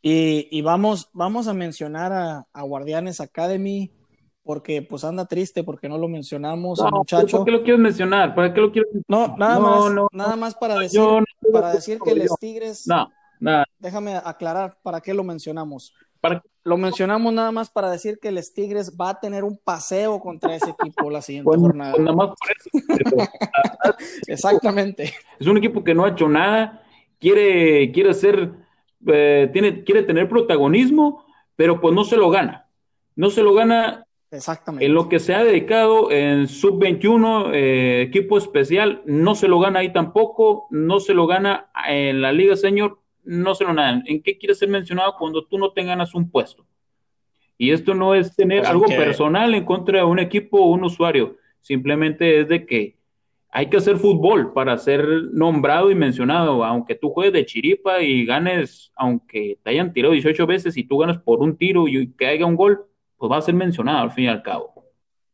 Y, 0.00 0.48
y 0.50 0.62
vamos, 0.62 1.10
vamos 1.12 1.48
a 1.48 1.54
mencionar 1.54 2.12
a, 2.12 2.46
a 2.52 2.62
Guardianes 2.62 3.20
Academy 3.20 3.90
porque 4.44 4.82
pues 4.82 5.04
anda 5.04 5.26
triste 5.26 5.62
porque 5.62 5.88
no 5.88 5.98
lo 5.98 6.08
mencionamos 6.08 6.80
al 6.80 6.90
No, 6.90 6.98
muchacho. 6.98 7.38
¿Por 7.38 7.44
qué 7.46 7.50
lo 7.52 7.62
quieres 7.62 7.80
mencionar? 7.80 8.34
¿Para 8.34 8.52
qué 8.52 8.60
lo 8.60 8.72
quieres 8.72 8.90
No, 9.06 9.36
nada 9.36 9.54
No, 9.54 9.60
más, 9.60 9.92
no, 9.94 10.08
nada 10.12 10.36
más 10.36 10.54
para 10.56 10.76
decir, 10.78 11.00
para 11.52 11.72
decir 11.72 11.98
que 12.04 12.14
los. 12.14 12.36
Tigres, 12.40 12.86
No, 12.88 13.08
nada. 13.38 13.64
déjame 13.78 14.16
aclarar 14.16 14.76
para 14.82 15.00
qué 15.00 15.14
lo 15.14 15.22
mencionamos. 15.22 15.94
¿Para? 16.20 16.42
Lo 16.64 16.76
mencionamos 16.76 17.32
nada 17.32 17.50
más 17.50 17.70
para 17.70 17.90
decir 17.90 18.20
que 18.20 18.30
los 18.30 18.52
Tigres 18.52 18.96
va 19.00 19.10
a 19.10 19.20
tener 19.20 19.42
un 19.42 19.58
paseo 19.58 20.20
contra 20.20 20.54
ese 20.54 20.70
equipo 20.70 21.10
la 21.10 21.20
siguiente 21.20 21.50
jornada. 21.56 21.94
nada 21.98 22.12
más 22.16 22.28
por 22.28 23.16
eso. 23.16 23.28
Exactamente. 24.28 25.12
Es 25.38 25.46
un 25.46 25.56
equipo 25.56 25.82
que 25.82 25.94
no 25.94 26.04
ha 26.04 26.10
hecho 26.10 26.28
nada, 26.28 26.82
quiere, 27.18 27.90
quiere 27.92 28.14
ser, 28.14 28.52
eh, 29.06 29.50
tiene, 29.52 29.84
quiere 29.84 30.02
tener 30.02 30.28
protagonismo, 30.28 31.24
pero 31.56 31.80
pues 31.80 31.94
no 31.94 32.04
se 32.04 32.16
lo 32.16 32.30
gana. 32.30 32.66
No 33.16 33.30
se 33.30 33.42
lo 33.42 33.52
gana 33.54 34.06
Exactamente. 34.30 34.86
en 34.86 34.94
lo 34.94 35.08
que 35.08 35.18
se 35.18 35.34
ha 35.34 35.44
dedicado 35.44 36.10
en 36.10 36.48
sub-21, 36.48 37.50
eh, 37.52 38.02
equipo 38.02 38.38
especial, 38.38 39.02
no 39.04 39.34
se 39.34 39.48
lo 39.48 39.58
gana 39.60 39.80
ahí 39.80 39.92
tampoco, 39.92 40.66
no 40.70 41.00
se 41.00 41.12
lo 41.14 41.26
gana 41.26 41.70
en 41.88 42.20
la 42.22 42.32
Liga 42.32 42.56
Señor, 42.56 42.98
no 43.24 43.54
se 43.54 43.64
lo 43.64 43.74
gana. 43.74 44.02
¿En 44.06 44.22
qué 44.22 44.38
quiere 44.38 44.54
ser 44.54 44.68
mencionado 44.68 45.14
cuando 45.18 45.44
tú 45.44 45.58
no 45.58 45.72
te 45.72 45.84
ganas 45.84 46.14
un 46.14 46.30
puesto? 46.30 46.64
Y 47.58 47.70
esto 47.70 47.94
no 47.94 48.14
es 48.14 48.34
tener 48.34 48.60
Pues, 48.60 48.70
algo 48.70 48.86
que- 48.86 48.96
personal 48.96 49.54
en 49.54 49.64
contra 49.64 49.98
de 49.98 50.04
un 50.04 50.18
equipo 50.18 50.58
o 50.58 50.70
un 50.72 50.84
usuario, 50.84 51.36
simplemente 51.60 52.40
es 52.40 52.48
de 52.48 52.64
que 52.66 52.96
hay 53.54 53.68
que 53.68 53.76
hacer 53.76 53.98
fútbol 53.98 54.54
para 54.54 54.78
ser 54.78 55.06
nombrado 55.30 55.90
y 55.90 55.94
mencionado, 55.94 56.64
aunque 56.64 56.94
tú 56.94 57.10
juegues 57.10 57.34
de 57.34 57.44
chiripa 57.44 58.00
y 58.00 58.24
ganes, 58.24 58.90
aunque 58.96 59.58
te 59.62 59.70
hayan 59.70 59.92
tirado 59.92 60.14
18 60.14 60.46
veces 60.46 60.76
y 60.78 60.84
tú 60.84 60.96
ganas 60.96 61.18
por 61.18 61.40
un 61.40 61.58
tiro 61.58 61.86
y 61.86 62.10
que 62.14 62.26
haya 62.26 62.46
un 62.46 62.56
gol, 62.56 62.86
pues 63.18 63.30
va 63.30 63.36
a 63.36 63.42
ser 63.42 63.54
mencionado 63.54 63.98
al 63.98 64.10
fin 64.10 64.24
y 64.24 64.28
al 64.28 64.42
cabo. 64.42 64.72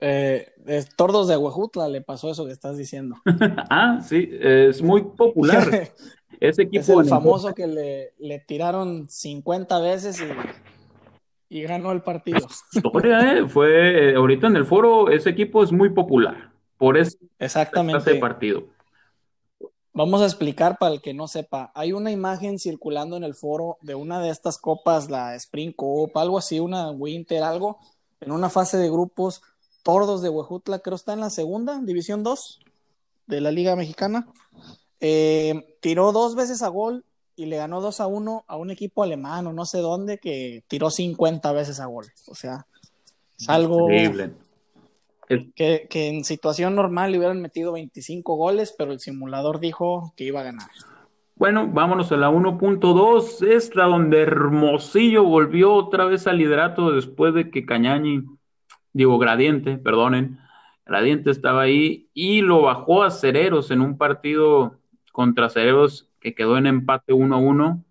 Eh, 0.00 0.48
Tordos 0.96 1.28
de 1.28 1.36
Huejutla 1.36 1.88
le 1.88 2.00
pasó 2.00 2.28
eso 2.32 2.44
que 2.44 2.50
estás 2.50 2.76
diciendo. 2.76 3.14
ah, 3.70 4.00
sí, 4.02 4.28
es 4.32 4.82
muy 4.82 5.02
popular. 5.02 5.88
Ese 6.40 6.62
equipo 6.62 7.00
es 7.00 7.06
el 7.06 7.06
famoso 7.06 7.54
que 7.54 7.68
le, 7.68 8.14
le 8.18 8.40
tiraron 8.40 9.08
50 9.08 9.80
veces 9.80 10.20
y, 10.20 11.56
y 11.56 11.62
ganó 11.62 11.92
el 11.92 12.02
partido. 12.02 12.46
historia, 12.72 13.38
¿eh? 13.38 13.48
Fue 13.48 14.10
eh, 14.10 14.14
ahorita 14.16 14.48
en 14.48 14.56
el 14.56 14.64
foro, 14.64 15.08
ese 15.08 15.30
equipo 15.30 15.62
es 15.62 15.72
muy 15.72 15.90
popular 15.90 16.57
por 16.78 16.94
clase 16.94 17.18
de 17.20 17.44
Exactamente. 17.44 18.14
partido. 18.14 18.64
Vamos 19.92 20.22
a 20.22 20.26
explicar 20.26 20.78
para 20.78 20.94
el 20.94 21.02
que 21.02 21.12
no 21.12 21.26
sepa. 21.26 21.72
Hay 21.74 21.92
una 21.92 22.12
imagen 22.12 22.58
circulando 22.58 23.16
en 23.16 23.24
el 23.24 23.34
foro 23.34 23.78
de 23.82 23.96
una 23.96 24.20
de 24.20 24.30
estas 24.30 24.56
copas, 24.56 25.10
la 25.10 25.34
Spring 25.34 25.72
Cup, 25.72 26.16
algo 26.16 26.38
así, 26.38 26.60
una 26.60 26.90
Winter, 26.92 27.42
algo, 27.42 27.78
en 28.20 28.30
una 28.30 28.48
fase 28.48 28.76
de 28.76 28.88
grupos. 28.88 29.42
Tordos 29.82 30.22
de 30.22 30.28
Huejutla, 30.28 30.78
creo 30.80 30.96
está 30.96 31.14
en 31.14 31.20
la 31.20 31.30
segunda, 31.30 31.80
División 31.82 32.22
2 32.22 32.60
de 33.26 33.40
la 33.40 33.50
Liga 33.50 33.74
Mexicana. 33.74 34.28
Eh, 35.00 35.76
tiró 35.80 36.12
dos 36.12 36.34
veces 36.34 36.62
a 36.62 36.68
gol 36.68 37.04
y 37.34 37.46
le 37.46 37.56
ganó 37.56 37.80
2 37.80 38.00
a 38.00 38.06
1 38.06 38.44
a 38.46 38.56
un 38.56 38.70
equipo 38.70 39.02
alemán 39.02 39.46
o 39.46 39.52
no 39.52 39.64
sé 39.64 39.78
dónde 39.78 40.18
que 40.18 40.64
tiró 40.68 40.90
50 40.90 41.50
veces 41.52 41.80
a 41.80 41.86
gol. 41.86 42.06
O 42.26 42.34
sea, 42.34 42.66
es 43.38 43.48
algo 43.48 43.90
Increíble. 43.90 44.32
El- 45.28 45.52
que, 45.54 45.86
que 45.90 46.08
en 46.08 46.24
situación 46.24 46.74
normal 46.74 47.12
le 47.12 47.18
hubieran 47.18 47.40
metido 47.40 47.72
25 47.72 48.36
goles, 48.36 48.74
pero 48.76 48.92
el 48.92 49.00
simulador 49.00 49.60
dijo 49.60 50.12
que 50.16 50.24
iba 50.24 50.40
a 50.40 50.44
ganar. 50.44 50.68
Bueno, 51.36 51.68
vámonos 51.68 52.10
a 52.10 52.16
la 52.16 52.30
1.2, 52.30 53.42
esta 53.42 53.84
donde 53.84 54.22
Hermosillo 54.22 55.22
volvió 55.22 55.72
otra 55.72 56.04
vez 56.04 56.26
al 56.26 56.38
liderato 56.38 56.90
después 56.90 57.32
de 57.32 57.50
que 57.50 57.64
Cañañi, 57.64 58.24
digo 58.92 59.18
Gradiente, 59.18 59.78
perdonen, 59.78 60.38
Gradiente 60.84 61.30
estaba 61.30 61.62
ahí 61.62 62.08
y 62.12 62.40
lo 62.40 62.62
bajó 62.62 63.04
a 63.04 63.10
Cereros 63.10 63.70
en 63.70 63.82
un 63.82 63.96
partido 63.98 64.78
contra 65.12 65.48
Cereros 65.48 66.08
que 66.18 66.34
quedó 66.34 66.58
en 66.58 66.66
empate 66.66 67.12
1 67.12 67.36
a 67.36 67.38
1. 67.38 67.84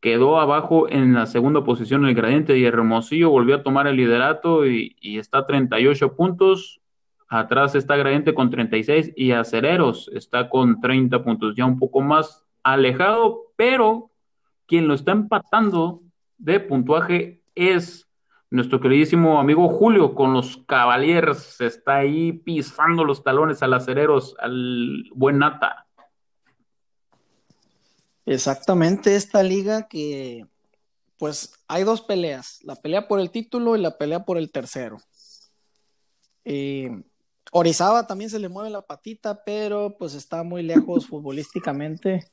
Quedó 0.00 0.38
abajo 0.38 0.88
en 0.88 1.14
la 1.14 1.26
segunda 1.26 1.64
posición 1.64 2.06
el 2.06 2.14
Gradiente 2.14 2.56
y 2.56 2.64
Hermosillo 2.64 3.30
volvió 3.30 3.56
a 3.56 3.62
tomar 3.62 3.86
el 3.86 3.96
liderato 3.96 4.66
y, 4.66 4.96
y 5.00 5.18
está 5.18 5.38
a 5.38 5.46
38 5.46 6.14
puntos. 6.14 6.80
Atrás 7.28 7.74
está 7.74 7.96
Gradiente 7.96 8.32
con 8.32 8.50
36 8.50 9.12
y 9.16 9.32
Acereros 9.32 10.10
está 10.14 10.48
con 10.48 10.80
30 10.80 11.22
puntos, 11.24 11.54
ya 11.56 11.66
un 11.66 11.78
poco 11.78 12.00
más 12.00 12.46
alejado, 12.62 13.52
pero 13.56 14.10
quien 14.66 14.86
lo 14.86 14.94
está 14.94 15.12
empatando 15.12 16.02
de 16.38 16.60
puntuaje 16.60 17.42
es 17.54 18.08
nuestro 18.50 18.80
queridísimo 18.80 19.38
amigo 19.40 19.68
Julio 19.68 20.14
con 20.14 20.32
los 20.32 20.58
Cavaliers. 20.66 21.60
Está 21.60 21.96
ahí 21.96 22.32
pisando 22.32 23.04
los 23.04 23.22
talones 23.22 23.62
al 23.62 23.74
Acereros, 23.74 24.36
al 24.38 25.04
buen 25.14 25.38
Nata. 25.38 25.87
Exactamente, 28.28 29.16
esta 29.16 29.42
liga 29.42 29.88
que, 29.88 30.46
pues, 31.16 31.54
hay 31.66 31.84
dos 31.84 32.02
peleas, 32.02 32.58
la 32.62 32.76
pelea 32.76 33.08
por 33.08 33.20
el 33.20 33.30
título 33.30 33.74
y 33.74 33.80
la 33.80 33.96
pelea 33.96 34.26
por 34.26 34.36
el 34.36 34.52
tercero. 34.52 34.98
Eh, 36.44 36.90
Orizaba 37.52 38.06
también 38.06 38.28
se 38.28 38.38
le 38.38 38.50
mueve 38.50 38.68
la 38.68 38.82
patita, 38.82 39.42
pero 39.44 39.96
pues 39.98 40.12
está 40.12 40.42
muy 40.42 40.62
lejos 40.62 41.06
futbolísticamente 41.08 42.26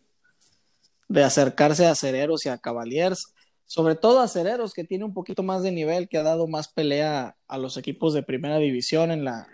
de 1.08 1.24
acercarse 1.24 1.86
a 1.86 1.96
Cereros 1.96 2.46
y 2.46 2.50
a 2.50 2.58
Cavaliers, 2.58 3.34
sobre 3.66 3.96
todo 3.96 4.20
a 4.20 4.28
Cereros, 4.28 4.74
que 4.74 4.84
tiene 4.84 5.06
un 5.06 5.14
poquito 5.14 5.44
más 5.44 5.64
de 5.64 5.72
nivel, 5.72 6.10
que 6.10 6.18
ha 6.18 6.24
dado 6.24 6.48
más 6.48 6.68
pelea 6.68 7.38
a 7.48 7.58
los 7.58 7.78
equipos 7.78 8.14
de 8.14 8.22
primera 8.22 8.58
división 8.58 9.12
en 9.12 9.24
la, 9.24 9.48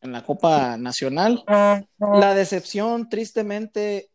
en 0.00 0.12
la 0.12 0.24
Copa 0.24 0.76
Nacional. 0.76 1.42
La 1.98 2.34
decepción, 2.34 3.08
tristemente, 3.08 4.12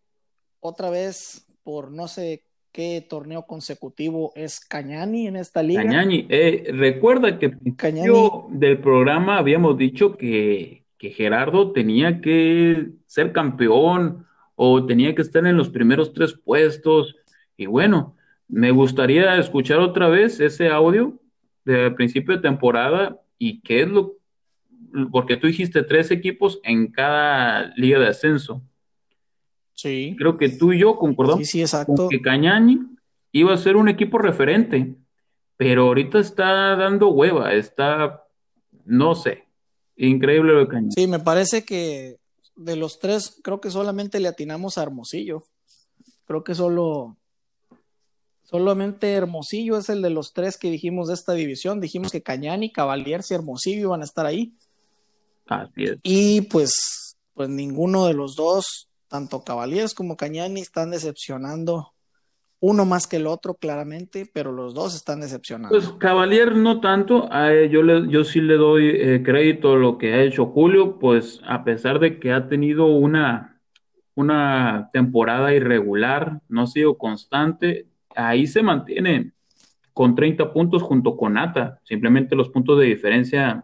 otra 0.61 0.89
vez 0.89 1.45
por 1.63 1.91
no 1.91 2.07
sé 2.07 2.43
qué 2.71 3.05
torneo 3.07 3.45
consecutivo 3.45 4.33
es 4.35 4.59
Cañani 4.59 5.27
en 5.27 5.35
esta 5.35 5.61
liga. 5.61 5.83
Cañañi, 5.83 6.25
eh, 6.29 6.71
recuerda 6.73 7.37
que 7.39 7.55
Cañani. 7.75 8.09
del 8.49 8.79
programa 8.79 9.37
habíamos 9.37 9.77
dicho 9.77 10.17
que, 10.17 10.83
que 10.97 11.11
Gerardo 11.11 11.71
tenía 11.71 12.19
que 12.19 12.89
ser 13.05 13.31
campeón 13.31 14.25
o 14.55 14.85
tenía 14.85 15.13
que 15.15 15.21
estar 15.21 15.45
en 15.45 15.57
los 15.57 15.69
primeros 15.69 16.13
tres 16.13 16.33
puestos. 16.33 17.15
Y 17.55 17.67
bueno, 17.67 18.15
me 18.47 18.71
gustaría 18.71 19.37
escuchar 19.37 19.79
otra 19.79 20.09
vez 20.09 20.39
ese 20.39 20.69
audio 20.69 21.19
del 21.65 21.93
principio 21.95 22.35
de 22.35 22.41
temporada 22.41 23.19
y 23.37 23.61
qué 23.61 23.83
es 23.83 23.87
lo, 23.87 24.17
porque 25.11 25.37
tú 25.37 25.47
dijiste 25.47 25.83
tres 25.83 26.11
equipos 26.11 26.59
en 26.63 26.91
cada 26.91 27.73
liga 27.75 27.99
de 27.99 28.07
ascenso. 28.07 28.61
Sí, 29.83 30.15
Creo 30.17 30.37
que 30.37 30.47
tú 30.47 30.71
y 30.71 30.79
yo 30.79 30.95
concordamos 30.97 31.45
sí, 31.45 31.45
sí, 31.45 31.57
con 31.57 31.61
exacto. 31.63 32.07
que 32.07 32.21
Cañani 32.21 32.79
iba 33.33 33.53
a 33.53 33.57
ser 33.57 33.75
un 33.75 33.89
equipo 33.89 34.17
referente, 34.17 34.95
pero 35.57 35.87
ahorita 35.87 36.19
está 36.19 36.77
dando 36.77 37.09
hueva, 37.09 37.53
está, 37.53 38.23
no 38.85 39.13
sé, 39.13 39.43
increíble 39.97 40.53
lo 40.53 40.59
de 40.59 40.67
Cañani. 40.69 40.91
Sí, 40.95 41.07
me 41.07 41.19
parece 41.19 41.65
que 41.65 42.15
de 42.55 42.77
los 42.77 42.99
tres, 42.99 43.37
creo 43.43 43.59
que 43.59 43.71
solamente 43.71 44.21
le 44.21 44.29
atinamos 44.29 44.77
a 44.77 44.83
Hermosillo. 44.83 45.43
Creo 46.23 46.45
que 46.45 46.55
solo, 46.55 47.17
solamente 48.43 49.11
Hermosillo 49.11 49.77
es 49.79 49.89
el 49.89 50.01
de 50.01 50.11
los 50.11 50.31
tres 50.31 50.57
que 50.57 50.71
dijimos 50.71 51.09
de 51.09 51.15
esta 51.15 51.33
división. 51.33 51.81
Dijimos 51.81 52.09
que 52.09 52.23
Cañani, 52.23 52.71
Cavaliers 52.71 53.29
y 53.31 53.33
Hermosillo 53.33 53.81
iban 53.81 53.99
a 54.01 54.05
estar 54.05 54.25
ahí. 54.25 54.53
Así 55.45 55.83
es. 55.83 55.99
Y 56.03 56.39
pues, 56.43 57.17
pues 57.33 57.49
ninguno 57.49 58.05
de 58.05 58.13
los 58.13 58.37
dos, 58.37 58.87
tanto 59.13 59.43
Cavaliers 59.43 59.93
como 59.93 60.17
Cañani, 60.17 60.59
están 60.61 60.89
decepcionando. 60.89 61.93
Uno 62.59 62.83
más 62.83 63.05
que 63.05 63.17
el 63.17 63.27
otro, 63.27 63.53
claramente, 63.53 64.27
pero 64.33 64.51
los 64.51 64.73
dos 64.73 64.95
están 64.95 65.21
decepcionando. 65.21 65.77
Pues 65.77 65.87
Cavalier 65.99 66.55
no 66.55 66.81
tanto, 66.81 67.29
él 67.31 67.69
yo, 67.69 67.83
le, 67.83 68.09
yo 68.09 68.23
sí 68.23 68.41
le 68.41 68.55
doy 68.55 68.87
eh, 68.89 69.21
crédito 69.23 69.73
a 69.73 69.77
lo 69.77 69.99
que 69.99 70.15
ha 70.15 70.23
hecho 70.23 70.47
Julio, 70.47 70.97
pues 70.97 71.41
a 71.45 71.63
pesar 71.63 71.99
de 71.99 72.19
que 72.19 72.31
ha 72.31 72.47
tenido 72.47 72.87
una, 72.87 73.61
una 74.15 74.89
temporada 74.91 75.53
irregular, 75.53 76.41
no 76.49 76.63
ha 76.63 76.67
sido 76.67 76.97
constante, 76.97 77.85
ahí 78.15 78.47
se 78.47 78.63
mantiene 78.63 79.33
con 79.93 80.15
30 80.15 80.51
puntos 80.53 80.81
junto 80.81 81.15
con 81.17 81.33
Nata, 81.33 81.79
simplemente 81.83 82.35
los 82.35 82.49
puntos 82.49 82.79
de 82.79 82.85
diferencia 82.85 83.63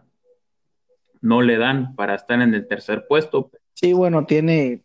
no 1.20 1.42
le 1.42 1.58
dan 1.58 1.96
para 1.96 2.14
estar 2.14 2.40
en 2.40 2.54
el 2.54 2.68
tercer 2.68 3.04
puesto. 3.08 3.50
Sí, 3.74 3.92
bueno, 3.92 4.26
tiene, 4.26 4.84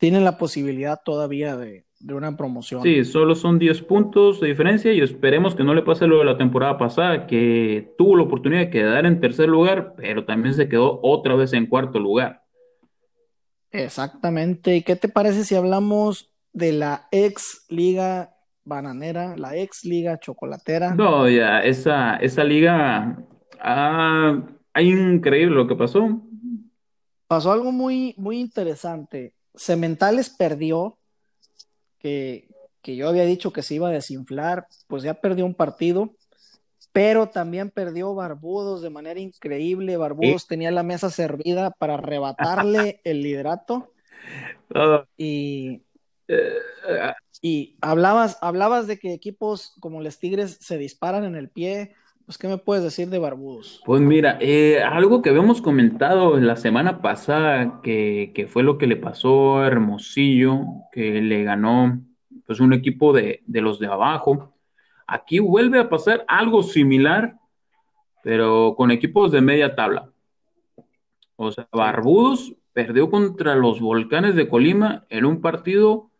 tiene 0.00 0.18
la 0.20 0.38
posibilidad 0.38 0.98
todavía 1.04 1.58
de, 1.58 1.84
de 2.00 2.14
una 2.14 2.34
promoción. 2.34 2.82
Sí, 2.82 3.04
solo 3.04 3.34
son 3.34 3.58
10 3.58 3.82
puntos 3.82 4.40
de 4.40 4.48
diferencia 4.48 4.92
y 4.94 5.00
esperemos 5.00 5.54
que 5.54 5.62
no 5.62 5.74
le 5.74 5.82
pase 5.82 6.06
lo 6.06 6.18
de 6.18 6.24
la 6.24 6.38
temporada 6.38 6.78
pasada, 6.78 7.26
que 7.26 7.94
tuvo 7.98 8.16
la 8.16 8.22
oportunidad 8.22 8.62
de 8.62 8.70
quedar 8.70 9.04
en 9.04 9.20
tercer 9.20 9.50
lugar, 9.50 9.92
pero 9.98 10.24
también 10.24 10.54
se 10.54 10.70
quedó 10.70 11.00
otra 11.02 11.34
vez 11.34 11.52
en 11.52 11.66
cuarto 11.66 11.98
lugar. 11.98 12.42
Exactamente. 13.70 14.74
¿Y 14.74 14.82
qué 14.82 14.96
te 14.96 15.10
parece 15.10 15.44
si 15.44 15.54
hablamos 15.54 16.32
de 16.54 16.72
la 16.72 17.06
ex 17.12 17.66
liga 17.68 18.34
bananera, 18.64 19.36
la 19.36 19.54
ex 19.54 19.84
liga 19.84 20.18
chocolatera? 20.18 20.94
No, 20.94 21.28
ya, 21.28 21.60
esa, 21.60 22.16
esa 22.16 22.42
liga, 22.42 23.18
ah, 23.60 24.42
increíble 24.80 25.54
lo 25.54 25.68
que 25.68 25.76
pasó. 25.76 26.22
Pasó 27.26 27.52
algo 27.52 27.70
muy, 27.70 28.14
muy 28.16 28.40
interesante. 28.40 29.34
Cementales 29.54 30.30
perdió, 30.30 30.98
que, 31.98 32.48
que 32.82 32.96
yo 32.96 33.08
había 33.08 33.24
dicho 33.24 33.52
que 33.52 33.62
se 33.62 33.74
iba 33.74 33.88
a 33.88 33.92
desinflar, 33.92 34.66
pues 34.86 35.02
ya 35.02 35.14
perdió 35.14 35.46
un 35.46 35.54
partido 35.54 36.14
pero 36.92 37.28
también 37.28 37.70
perdió 37.70 38.14
Barbudos 38.14 38.82
de 38.82 38.90
manera 38.90 39.20
increíble. 39.20 39.96
Barbudos 39.96 40.46
tenía 40.46 40.70
la 40.70 40.82
mesa 40.82 41.10
servida 41.10 41.70
para 41.70 41.94
arrebatarle 41.94 43.00
el 43.04 43.22
liderato. 43.22 43.92
Y, 45.16 45.82
eh, 46.26 46.58
y 47.40 47.76
hablabas, 47.80 48.38
hablabas 48.40 48.86
de 48.86 48.98
que 48.98 49.14
equipos 49.14 49.74
como 49.80 50.00
los 50.00 50.18
Tigres 50.18 50.58
se 50.60 50.78
disparan 50.78 51.24
en 51.24 51.36
el 51.36 51.48
pie. 51.48 51.94
Pues, 52.30 52.38
¿qué 52.38 52.46
me 52.46 52.58
puedes 52.58 52.84
decir 52.84 53.08
de 53.08 53.18
Barbudos? 53.18 53.82
Pues 53.84 54.00
mira, 54.00 54.38
eh, 54.40 54.80
algo 54.80 55.20
que 55.20 55.30
habíamos 55.30 55.60
comentado 55.60 56.38
la 56.38 56.54
semana 56.54 57.02
pasada, 57.02 57.80
que, 57.82 58.30
que, 58.36 58.46
fue 58.46 58.62
lo 58.62 58.78
que 58.78 58.86
le 58.86 58.94
pasó 58.94 59.58
a 59.58 59.66
Hermosillo, 59.66 60.60
que 60.92 61.20
le 61.22 61.42
ganó 61.42 62.00
pues 62.46 62.60
un 62.60 62.72
equipo 62.72 63.12
de, 63.12 63.42
de 63.48 63.60
los 63.60 63.80
de 63.80 63.88
abajo 63.88 64.54
Aquí 65.08 65.40
vuelve 65.40 65.80
a 65.80 65.88
pasar 65.88 66.24
algo 66.28 66.62
similar, 66.62 67.34
pero 68.22 68.76
con 68.76 68.92
equipos 68.92 69.32
de 69.32 69.40
media 69.40 69.74
tabla. 69.74 70.12
O 71.34 71.50
sea, 71.50 71.66
Barbudos 71.72 72.54
perdió 72.72 73.10
contra 73.10 73.56
los 73.56 73.80
Volcanes 73.80 74.36
de 74.36 74.48
Colima 74.48 75.04
en 75.08 75.24
un 75.24 75.40
partido, 75.40 76.12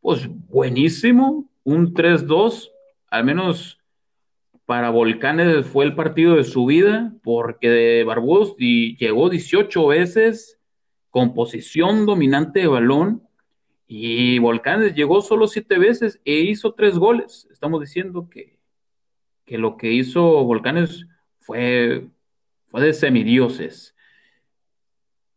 pues 0.00 0.26
buenísimo, 0.48 1.50
un 1.64 1.92
3-2, 1.92 2.70
al 3.10 3.24
menos 3.24 3.79
para 4.70 4.90
Volcanes 4.90 5.66
fue 5.66 5.84
el 5.84 5.96
partido 5.96 6.36
de 6.36 6.44
su 6.44 6.64
vida, 6.64 7.12
porque 7.24 8.04
Barbudos 8.06 8.54
llegó 8.56 9.28
18 9.28 9.84
veces 9.88 10.60
con 11.08 11.34
posición 11.34 12.06
dominante 12.06 12.60
de 12.60 12.66
balón 12.68 13.20
y 13.88 14.38
Volcanes 14.38 14.94
llegó 14.94 15.22
solo 15.22 15.48
siete 15.48 15.76
veces 15.76 16.20
e 16.24 16.34
hizo 16.34 16.72
tres 16.72 16.96
goles. 16.96 17.48
Estamos 17.50 17.80
diciendo 17.80 18.28
que, 18.30 18.60
que 19.44 19.58
lo 19.58 19.76
que 19.76 19.90
hizo 19.90 20.22
Volcanes 20.44 21.04
fue, 21.40 22.06
fue 22.68 22.80
de 22.80 22.92
semidioses. 22.92 23.96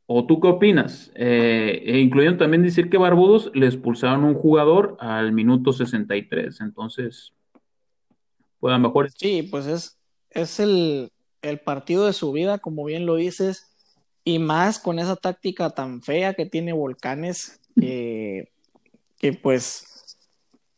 ¿O 0.06 0.28
tú 0.28 0.42
qué 0.42 0.48
opinas? 0.48 1.12
Eh, 1.16 1.82
e 1.84 2.36
también 2.38 2.62
decir 2.62 2.88
que 2.88 3.00
Barbudos 3.00 3.50
le 3.56 3.66
expulsaron 3.66 4.26
un 4.26 4.36
jugador 4.36 4.96
al 5.00 5.32
minuto 5.32 5.74
63. 5.74 6.62
Entonces, 6.62 7.34
pues 8.64 8.72
a 8.72 8.78
lo 8.78 8.88
mejor. 8.88 9.12
Sí, 9.12 9.44
pues 9.52 9.66
es, 9.66 10.00
es 10.30 10.62
el, 10.62 11.12
el 11.42 11.60
partido 11.60 12.06
de 12.06 12.14
su 12.14 12.32
vida, 12.32 12.60
como 12.60 12.86
bien 12.86 13.06
lo 13.06 13.16
dices, 13.16 13.68
y 14.24 14.40
más 14.40 14.80
con 14.80 15.00
esa 15.00 15.18
táctica 15.18 15.72
tan 15.72 16.02
fea 16.02 16.34
que 16.34 16.46
tiene 16.46 16.72
Volcanes 16.72 17.60
que, 17.76 18.48
pues 19.42 20.18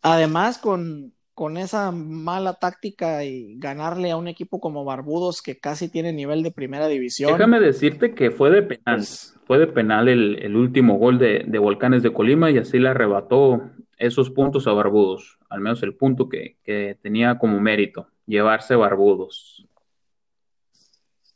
además 0.01 0.57
con, 0.57 1.13
con 1.35 1.57
esa 1.57 1.91
mala 1.91 2.55
táctica 2.55 3.23
y 3.23 3.55
ganarle 3.59 4.09
a 4.09 4.17
un 4.17 4.29
equipo 4.29 4.59
como 4.59 4.83
Barbudos 4.83 5.43
que 5.43 5.59
casi 5.59 5.87
tiene 5.87 6.11
nivel 6.11 6.41
de 6.41 6.49
primera 6.49 6.87
división. 6.87 7.33
Déjame 7.33 7.59
decirte 7.59 8.15
que 8.15 8.31
fue 8.31 8.49
de 8.49 8.63
penal, 8.63 8.97
pues, 8.97 9.37
fue 9.45 9.59
de 9.59 9.67
penal 9.67 10.09
el, 10.09 10.55
último 10.55 10.97
gol 10.97 11.19
de, 11.19 11.45
Volcanes 11.59 12.01
de 12.01 12.11
Colima 12.11 12.49
y 12.49 12.57
así 12.57 12.79
le 12.79 12.89
arrebató 12.89 13.61
esos 13.97 14.29
puntos 14.29 14.67
a 14.67 14.73
Barbudos, 14.73 15.37
al 15.49 15.61
menos 15.61 15.81
el 15.83 15.95
punto 15.95 16.29
que, 16.29 16.57
que 16.63 16.97
tenía 17.01 17.37
como 17.37 17.59
mérito, 17.59 18.07
llevarse 18.25 18.75
Barbudos. 18.75 19.67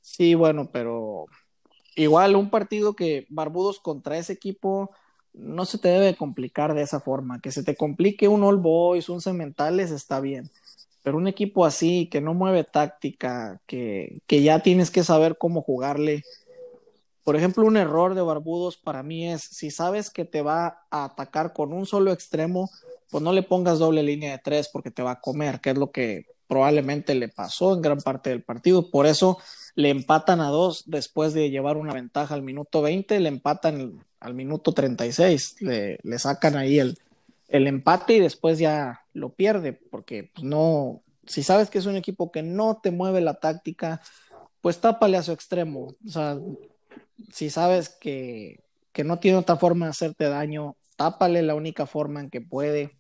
Sí, 0.01 0.35
bueno, 0.35 0.69
pero 0.71 1.25
igual 1.95 2.35
un 2.35 2.49
partido 2.49 2.93
que 2.93 3.25
Barbudos 3.29 3.79
contra 3.79 4.17
ese 4.17 4.33
equipo 4.33 4.89
no 5.33 5.65
se 5.65 5.77
te 5.77 5.89
debe 5.89 6.15
complicar 6.15 6.73
de 6.73 6.81
esa 6.81 6.99
forma. 6.99 7.39
Que 7.39 7.51
se 7.51 7.63
te 7.63 7.75
complique 7.75 8.27
un 8.27 8.43
All 8.43 8.57
Boys, 8.57 9.09
un 9.09 9.21
Cementales, 9.21 9.91
está 9.91 10.19
bien. 10.19 10.49
Pero 11.03 11.17
un 11.17 11.27
equipo 11.27 11.65
así, 11.65 12.07
que 12.07 12.21
no 12.21 12.33
mueve 12.33 12.63
táctica, 12.63 13.61
que, 13.65 14.19
que 14.27 14.43
ya 14.43 14.59
tienes 14.59 14.91
que 14.91 15.03
saber 15.03 15.37
cómo 15.37 15.61
jugarle. 15.61 16.23
Por 17.23 17.35
ejemplo, 17.35 17.65
un 17.65 17.77
error 17.77 18.15
de 18.15 18.21
Barbudos 18.21 18.77
para 18.77 19.03
mí 19.03 19.27
es, 19.27 19.41
si 19.41 19.71
sabes 19.71 20.09
que 20.09 20.25
te 20.25 20.41
va 20.41 20.85
a 20.89 21.05
atacar 21.05 21.53
con 21.53 21.73
un 21.73 21.85
solo 21.85 22.11
extremo, 22.11 22.69
pues 23.11 23.23
no 23.23 23.33
le 23.33 23.43
pongas 23.43 23.79
doble 23.79 24.03
línea 24.03 24.31
de 24.31 24.39
tres 24.39 24.69
porque 24.71 24.91
te 24.91 25.03
va 25.03 25.11
a 25.11 25.21
comer, 25.21 25.61
que 25.61 25.71
es 25.71 25.77
lo 25.77 25.91
que 25.91 26.25
probablemente 26.47 27.13
le 27.13 27.29
pasó 27.29 27.75
en 27.75 27.81
gran 27.81 27.99
parte 27.99 28.31
del 28.31 28.43
partido. 28.43 28.89
Por 28.89 29.05
eso 29.05 29.37
le 29.75 29.89
empatan 29.89 30.41
a 30.41 30.49
dos 30.49 30.83
después 30.87 31.33
de 31.33 31.49
llevar 31.49 31.77
una 31.77 31.93
ventaja 31.93 32.33
al 32.33 32.41
minuto 32.41 32.81
20, 32.81 33.19
le 33.19 33.29
empatan 33.29 34.03
al 34.19 34.33
minuto 34.33 34.73
36, 34.73 35.57
le, 35.61 35.99
le 36.01 36.19
sacan 36.19 36.55
ahí 36.57 36.79
el, 36.79 36.97
el 37.47 37.67
empate 37.67 38.13
y 38.13 38.19
después 38.19 38.59
ya 38.59 39.01
lo 39.13 39.29
pierde, 39.29 39.73
porque 39.73 40.31
pues, 40.33 40.43
no, 40.43 41.01
si 41.25 41.43
sabes 41.43 41.69
que 41.69 41.77
es 41.77 41.85
un 41.85 41.95
equipo 41.95 42.31
que 42.31 42.43
no 42.43 42.79
te 42.81 42.91
mueve 42.91 43.21
la 43.21 43.35
táctica, 43.35 44.01
pues 44.61 44.79
tápale 44.79 45.17
a 45.17 45.23
su 45.23 45.31
extremo. 45.31 45.95
O 46.05 46.09
sea, 46.09 46.37
si 47.31 47.49
sabes 47.49 47.89
que, 47.89 48.59
que 48.91 49.03
no 49.03 49.17
tiene 49.17 49.37
otra 49.37 49.55
forma 49.55 49.85
de 49.85 49.91
hacerte 49.91 50.25
daño, 50.25 50.75
tápale 50.95 51.41
la 51.41 51.55
única 51.55 51.85
forma 51.85 52.19
en 52.19 52.29
que 52.29 52.41
puede. 52.41 52.91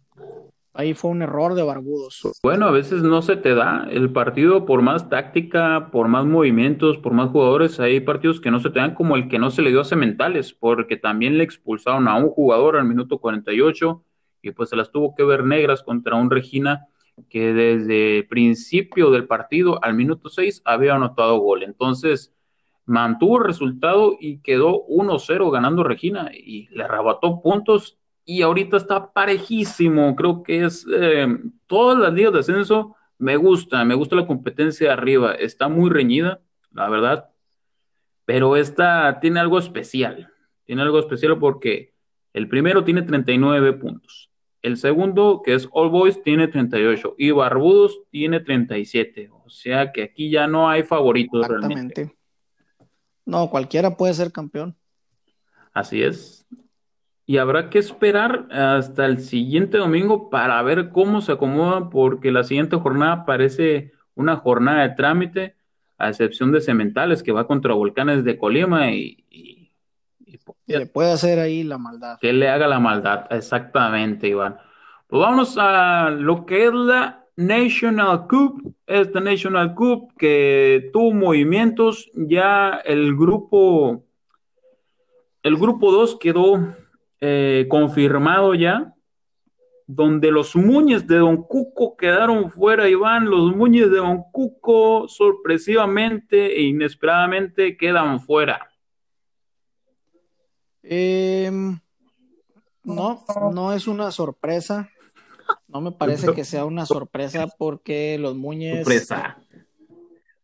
Ahí 0.73 0.93
fue 0.93 1.11
un 1.11 1.21
error 1.21 1.55
de 1.55 1.63
Barbudos. 1.63 2.21
Bueno, 2.43 2.67
a 2.67 2.71
veces 2.71 3.01
no 3.01 3.21
se 3.21 3.35
te 3.35 3.55
da 3.55 3.87
el 3.91 4.13
partido 4.13 4.65
por 4.65 4.81
más 4.81 5.09
táctica, 5.09 5.89
por 5.91 6.07
más 6.07 6.25
movimientos, 6.25 6.97
por 6.97 7.11
más 7.11 7.31
jugadores. 7.31 7.79
Hay 7.79 7.99
partidos 7.99 8.39
que 8.39 8.51
no 8.51 8.59
se 8.59 8.69
te 8.69 8.79
dan 8.79 8.93
como 8.93 9.15
el 9.17 9.27
que 9.27 9.39
no 9.39 9.51
se 9.51 9.61
le 9.61 9.71
dio 9.71 9.81
a 9.81 9.85
Cementales, 9.85 10.53
porque 10.53 10.95
también 10.95 11.37
le 11.37 11.43
expulsaron 11.43 12.07
a 12.07 12.15
un 12.15 12.29
jugador 12.29 12.77
al 12.77 12.85
minuto 12.85 13.17
48 13.17 14.03
y 14.41 14.51
pues 14.51 14.69
se 14.69 14.75
las 14.75 14.91
tuvo 14.91 15.15
que 15.15 15.23
ver 15.23 15.43
negras 15.43 15.83
contra 15.83 16.15
un 16.15 16.29
Regina 16.29 16.87
que 17.29 17.51
desde 17.51 18.23
principio 18.29 19.11
del 19.11 19.27
partido 19.27 19.83
al 19.83 19.95
minuto 19.95 20.29
6 20.29 20.61
había 20.63 20.95
anotado 20.95 21.39
gol. 21.39 21.63
Entonces 21.63 22.33
mantuvo 22.89 23.37
el 23.37 23.45
resultado 23.45 24.17
y 24.19 24.39
quedó 24.39 24.85
1-0 24.87 25.51
ganando 25.51 25.83
Regina 25.83 26.31
y 26.33 26.67
le 26.69 26.83
arrebató 26.83 27.41
puntos 27.41 27.97
y 28.25 28.41
ahorita 28.41 28.77
está 28.77 29.13
parejísimo. 29.13 30.15
Creo 30.15 30.43
que 30.43 30.65
es 30.65 30.85
eh, 30.91 31.27
todas 31.67 31.99
las 31.99 32.13
ligas 32.13 32.33
de 32.33 32.39
ascenso 32.39 32.95
me 33.19 33.35
gusta, 33.35 33.85
me 33.85 33.93
gusta 33.93 34.15
la 34.15 34.25
competencia 34.25 34.93
arriba, 34.93 35.33
está 35.33 35.67
muy 35.67 35.89
reñida, 35.89 36.41
la 36.71 36.89
verdad, 36.89 37.29
pero 38.25 38.55
esta 38.55 39.19
tiene 39.19 39.41
algo 39.41 39.59
especial, 39.59 40.31
tiene 40.63 40.81
algo 40.81 40.99
especial 40.99 41.37
porque 41.37 41.93
el 42.33 42.47
primero 42.47 42.83
tiene 42.85 43.01
39 43.01 43.73
puntos, 43.73 44.31
el 44.61 44.77
segundo, 44.77 45.41
que 45.43 45.53
es 45.53 45.67
All 45.73 45.89
Boys, 45.89 46.23
tiene 46.23 46.47
38 46.47 47.15
y 47.17 47.31
Barbudos 47.31 48.01
tiene 48.09 48.39
37, 48.39 49.29
o 49.31 49.49
sea 49.49 49.91
que 49.91 50.03
aquí 50.03 50.29
ya 50.29 50.47
no 50.47 50.69
hay 50.69 50.83
favoritos 50.83 51.45
Exactamente. 51.45 52.18
No, 53.29 53.49
cualquiera 53.49 53.95
puede 53.95 54.13
ser 54.13 54.31
campeón. 54.31 54.75
Así 55.73 56.01
es 56.01 56.39
y 57.29 57.37
habrá 57.37 57.69
que 57.69 57.77
esperar 57.77 58.47
hasta 58.51 59.05
el 59.05 59.19
siguiente 59.19 59.77
domingo 59.77 60.31
para 60.31 60.59
ver 60.63 60.89
cómo 60.89 61.21
se 61.21 61.33
acomoda, 61.33 61.91
porque 61.91 62.31
la 62.31 62.43
siguiente 62.43 62.75
jornada 62.77 63.23
parece 63.23 63.91
una 64.15 64.37
jornada 64.37 64.81
de 64.81 64.95
trámite, 64.95 65.55
a 65.99 66.09
excepción 66.09 66.51
de 66.51 66.59
Cementales, 66.59 67.21
que 67.21 67.31
va 67.31 67.45
contra 67.45 67.75
Volcanes 67.75 68.23
de 68.23 68.35
Colima 68.35 68.89
y, 68.89 69.71
le 70.65 70.87
puede 70.87 71.11
hacer 71.11 71.37
ahí 71.37 71.61
la 71.61 71.77
maldad. 71.77 72.17
Que 72.19 72.33
le 72.33 72.49
haga 72.49 72.67
la 72.67 72.79
maldad, 72.79 73.27
exactamente, 73.29 74.27
Iván. 74.27 74.57
Pues 75.05 75.21
vamos 75.21 75.55
a 75.59 76.09
lo 76.09 76.47
que 76.47 76.65
es 76.65 76.73
la 76.73 77.18
National 77.39 78.27
Cup, 78.27 78.75
esta 78.85 79.21
National 79.21 79.73
Cup 79.73 80.11
que 80.17 80.89
tuvo 80.91 81.13
movimientos, 81.13 82.11
ya 82.13 82.81
el 82.83 83.15
grupo, 83.15 84.03
el 85.41 85.55
grupo 85.55 85.89
2 85.89 86.17
quedó 86.19 86.75
eh, 87.21 87.65
confirmado 87.69 88.55
ya, 88.55 88.93
donde 89.87 90.31
los 90.31 90.53
Muñez 90.57 91.07
de 91.07 91.19
Don 91.19 91.41
Cuco 91.41 91.95
quedaron 91.95 92.51
fuera, 92.51 92.89
Iván, 92.89 93.29
los 93.29 93.55
Muñez 93.55 93.89
de 93.89 93.99
Don 93.99 94.21
Cuco 94.33 95.07
sorpresivamente 95.07 96.57
e 96.57 96.63
inesperadamente 96.63 97.77
quedan 97.77 98.19
fuera. 98.19 98.69
Em, 100.83 101.79
No, 102.83 103.23
no 103.53 103.71
es 103.71 103.87
una 103.87 104.11
sorpresa. 104.11 104.89
No 105.67 105.81
me 105.81 105.91
parece 105.91 106.33
que 106.33 106.43
sea 106.45 106.65
una 106.65 106.85
sorpresa 106.85 107.47
porque 107.57 108.17
los 108.19 108.35
Muñez. 108.35 108.79
Sorpresa. 108.79 109.37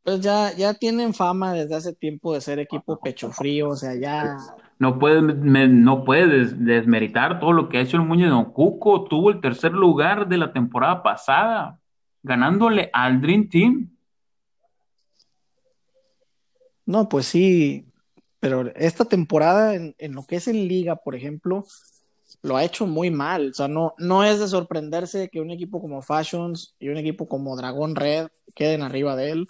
Pues 0.04 0.22
ya, 0.22 0.54
ya 0.56 0.76
tienen 0.76 1.14
fama 1.16 1.54
desde 1.54 1.76
hace 1.76 1.94
tiempo 1.94 2.34
de 2.34 2.42
ser 2.42 2.60
equipo 2.60 3.00
pecho 3.00 3.32
frío, 3.32 3.70
o 3.70 3.76
sea, 3.76 3.96
ya. 3.96 4.38
No 4.78 5.00
puedes, 5.00 5.24
me- 5.24 5.68
no 5.68 6.04
puedes 6.04 6.64
desmeritar 6.64 7.40
todo 7.40 7.54
lo 7.54 7.70
que 7.70 7.80
ha 7.80 7.82
hecho 7.82 7.98
el 7.98 8.04
Muñoz 8.04 8.30
Don 8.30 8.52
Cuco. 8.52 9.06
Tuvo 9.06 9.32
el 9.32 9.42
tercer 9.42 9.72
lugar 9.72 10.28
de 10.28 10.38
la 10.38 10.54
temporada 10.54 11.02
pasada, 11.02 11.80
ganándole 12.22 12.90
al 12.94 13.20
Dream 13.20 13.50
Team. 13.50 13.90
No, 16.86 17.10
pues 17.10 17.26
sí, 17.26 17.88
pero 18.40 18.68
esta 18.76 19.06
temporada 19.06 19.74
en, 19.74 19.96
en 19.98 20.14
lo 20.14 20.24
que 20.26 20.36
es 20.36 20.48
en 20.48 20.68
liga, 20.68 20.96
por 20.98 21.16
ejemplo, 21.16 21.66
lo 22.46 22.58
ha 22.58 22.64
hecho 22.64 22.86
muy 22.86 23.10
mal. 23.10 23.50
O 23.50 23.54
sea, 23.54 23.68
no, 23.68 23.96
no 23.98 24.24
es 24.24 24.40
de 24.40 24.48
sorprenderse 24.48 25.30
que 25.30 25.42
un 25.42 25.50
equipo 25.50 25.82
como 25.82 26.02
Fashions 26.02 26.76
y 26.80 26.90
un 26.90 26.98
equipo 26.98 27.28
como 27.28 27.56
Dragón 27.56 27.96
Red 27.96 28.28
queden 28.54 28.84
arriba 28.84 29.16
de 29.16 29.32
él. 29.32 29.48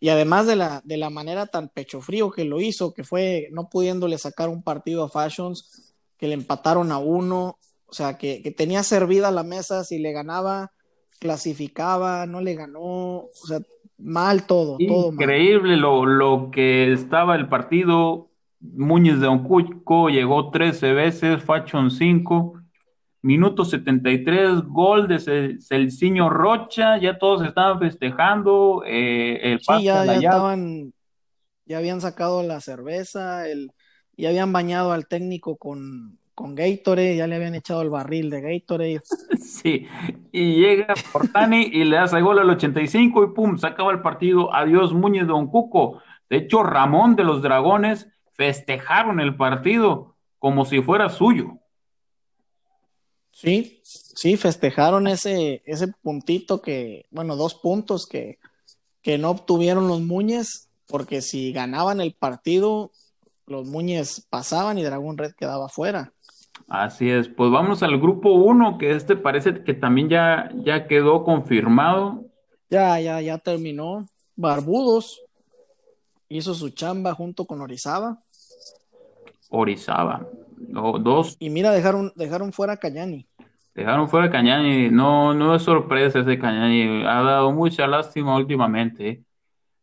Y 0.00 0.08
además 0.08 0.46
de 0.46 0.56
la, 0.56 0.80
de 0.84 0.96
la 0.96 1.10
manera 1.10 1.46
tan 1.46 1.68
pecho 1.68 2.00
frío 2.00 2.30
que 2.30 2.44
lo 2.44 2.60
hizo, 2.60 2.94
que 2.94 3.04
fue 3.04 3.48
no 3.52 3.68
pudiéndole 3.68 4.18
sacar 4.18 4.48
un 4.48 4.62
partido 4.62 5.04
a 5.04 5.08
Fashions, 5.08 5.92
que 6.18 6.26
le 6.26 6.34
empataron 6.34 6.90
a 6.90 6.98
uno, 6.98 7.58
o 7.86 7.92
sea, 7.92 8.16
que, 8.16 8.42
que 8.42 8.50
tenía 8.50 8.82
servida 8.82 9.30
la 9.30 9.42
mesa, 9.42 9.84
si 9.84 9.98
le 9.98 10.12
ganaba, 10.12 10.72
clasificaba, 11.20 12.26
no 12.26 12.40
le 12.40 12.54
ganó, 12.54 12.80
o 12.82 13.46
sea, 13.46 13.60
mal 13.98 14.46
todo, 14.46 14.78
todo 14.88 15.12
mal. 15.12 15.22
Increíble 15.22 15.76
lo, 15.76 16.06
lo 16.06 16.50
que 16.50 16.92
estaba 16.92 17.36
el 17.36 17.48
partido. 17.48 18.28
Muñez 18.72 19.20
de 19.20 19.26
Oncuco 19.26 20.08
llegó 20.08 20.50
13 20.50 20.92
veces, 20.92 21.42
Fachon 21.42 21.90
5. 21.90 22.60
Minuto 23.22 23.64
73, 23.64 24.62
gol 24.66 25.08
de 25.08 25.16
Cel- 25.16 25.60
Celciño 25.60 26.28
Rocha. 26.28 26.98
Ya 26.98 27.18
todos 27.18 27.46
estaban 27.46 27.78
festejando. 27.78 28.82
eh, 28.86 29.40
el 29.52 29.60
Sí, 29.60 29.84
ya, 29.84 30.04
estaban, 30.14 30.92
ya 31.66 31.78
habían 31.78 32.00
sacado 32.00 32.42
la 32.42 32.60
cerveza, 32.60 33.48
el, 33.48 33.70
ya 34.16 34.28
habían 34.28 34.52
bañado 34.52 34.92
al 34.92 35.06
técnico 35.06 35.56
con, 35.56 36.18
con 36.34 36.54
Gatorade, 36.54 37.16
ya 37.16 37.26
le 37.26 37.36
habían 37.36 37.54
echado 37.54 37.80
el 37.82 37.88
barril 37.90 38.28
de 38.30 38.40
Gatorade. 38.42 39.00
Sí, 39.40 39.86
y 40.32 40.56
llega 40.60 40.94
Portani 41.12 41.62
y 41.72 41.84
le 41.84 41.96
hace 41.98 42.20
gol 42.20 42.38
al 42.38 42.50
85 42.50 43.24
y 43.24 43.26
pum, 43.34 43.56
se 43.56 43.66
acaba 43.66 43.92
el 43.92 44.00
partido. 44.02 44.52
Adiós, 44.54 44.92
Muñez 44.92 45.26
Don 45.26 45.46
Cuco. 45.46 46.00
De 46.28 46.38
hecho, 46.38 46.62
Ramón 46.62 47.14
de 47.16 47.24
los 47.24 47.40
Dragones 47.40 48.08
festejaron 48.34 49.20
el 49.20 49.36
partido 49.36 50.16
como 50.38 50.64
si 50.64 50.82
fuera 50.82 51.08
suyo. 51.08 51.58
Sí, 53.32 53.80
sí, 53.82 54.36
festejaron 54.36 55.08
ese, 55.08 55.62
ese 55.66 55.88
puntito 55.88 56.62
que, 56.62 57.06
bueno, 57.10 57.34
dos 57.34 57.54
puntos 57.54 58.06
que, 58.06 58.38
que 59.02 59.18
no 59.18 59.30
obtuvieron 59.30 59.88
los 59.88 60.00
Muñez, 60.00 60.68
porque 60.86 61.20
si 61.20 61.52
ganaban 61.52 62.00
el 62.00 62.14
partido, 62.14 62.92
los 63.46 63.66
Muñez 63.66 64.26
pasaban 64.30 64.78
y 64.78 64.84
Dragón 64.84 65.18
Red 65.18 65.32
quedaba 65.32 65.68
fuera. 65.68 66.12
Así 66.68 67.10
es, 67.10 67.28
pues 67.28 67.50
vamos 67.50 67.82
al 67.82 67.98
grupo 68.00 68.32
1, 68.32 68.78
que 68.78 68.92
este 68.92 69.16
parece 69.16 69.64
que 69.64 69.74
también 69.74 70.08
ya, 70.08 70.50
ya 70.64 70.86
quedó 70.86 71.24
confirmado. 71.24 72.24
Ya, 72.70 72.98
ya, 73.00 73.20
ya 73.20 73.38
terminó. 73.38 74.08
Barbudos 74.36 75.20
hizo 76.28 76.54
su 76.54 76.70
chamba 76.70 77.14
junto 77.14 77.46
con 77.46 77.60
Orizaba. 77.60 78.18
Orizaba. 79.54 80.26
Dos 81.00 81.36
Y 81.38 81.50
mira, 81.50 81.70
dejaron, 81.70 82.12
dejaron 82.16 82.52
fuera 82.52 82.74
a 82.74 82.76
Cañani. 82.78 83.26
dejaron 83.74 84.08
fuera 84.08 84.26
a 84.26 84.30
Cañani. 84.30 84.90
No, 84.90 85.34
no 85.34 85.54
es 85.54 85.62
sorpresa 85.62 86.20
ese 86.20 86.38
Cañani. 86.38 87.04
Ha 87.04 87.22
dado 87.22 87.52
mucha 87.52 87.86
lástima 87.86 88.36
últimamente. 88.36 89.24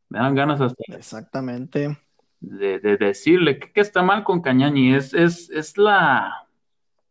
Me 0.09 0.19
dan 0.19 0.35
ganas 0.35 0.61
hasta 0.61 0.83
Exactamente. 0.87 1.97
de, 2.39 2.79
de 2.79 2.97
decirle 2.97 3.59
que, 3.59 3.71
que 3.71 3.81
está 3.81 4.01
mal 4.03 4.23
con 4.23 4.41
Cañani. 4.41 4.93
Es, 4.95 5.13
es, 5.13 5.49
es 5.51 5.77
la, 5.77 6.47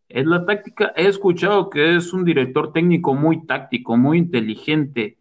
es 0.08 0.26
la 0.26 0.44
táctica. 0.46 0.92
He 0.96 1.06
escuchado 1.08 1.70
que 1.70 1.96
es 1.96 2.12
un 2.12 2.24
director 2.24 2.72
técnico 2.72 3.14
muy 3.14 3.46
táctico, 3.46 3.96
muy 3.96 4.18
inteligente. 4.18 5.18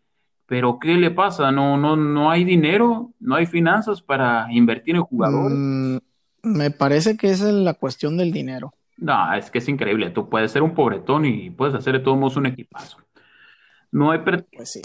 Pero 0.47 0.79
¿qué 0.79 0.95
le 0.95 1.11
pasa? 1.11 1.51
No, 1.51 1.77
no, 1.77 1.95
no 1.95 2.31
hay 2.31 2.43
dinero, 2.43 3.13
no 3.19 3.35
hay 3.35 3.45
finanzas 3.45 4.01
para 4.01 4.47
invertir 4.51 4.95
en 4.95 5.03
jugadores. 5.03 5.57
Mm, 5.57 5.97
me 6.43 6.71
parece 6.71 7.17
que 7.17 7.29
esa 7.29 7.47
es 7.49 7.55
la 7.55 7.73
cuestión 7.73 8.17
del 8.17 8.31
dinero. 8.31 8.73
No, 8.97 9.33
es 9.33 9.49
que 9.49 9.59
es 9.59 9.67
increíble. 9.69 10.09
Tú 10.09 10.29
puedes 10.29 10.51
ser 10.51 10.61
un 10.61 10.73
pobretón 10.73 11.25
y 11.25 11.49
puedes 11.49 11.73
hacer 11.75 11.93
de 11.93 11.99
todos 11.99 12.17
modos 12.17 12.35
un 12.37 12.45
equipazo. 12.47 12.97
No 13.91 14.11
hay 14.11 14.19
per- 14.19 14.45
Pues 14.55 14.71
sí. 14.71 14.81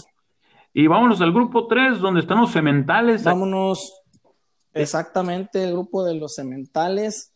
Y 0.73 0.87
vámonos 0.87 1.21
al 1.21 1.31
grupo 1.33 1.67
3, 1.67 1.99
donde 1.99 2.21
están 2.21 2.39
los 2.41 2.51
cementales. 2.51 3.23
Vámonos 3.23 3.93
exactamente 4.73 5.63
el 5.63 5.71
grupo 5.73 6.03
de 6.03 6.15
los 6.15 6.35
cementales. 6.35 7.33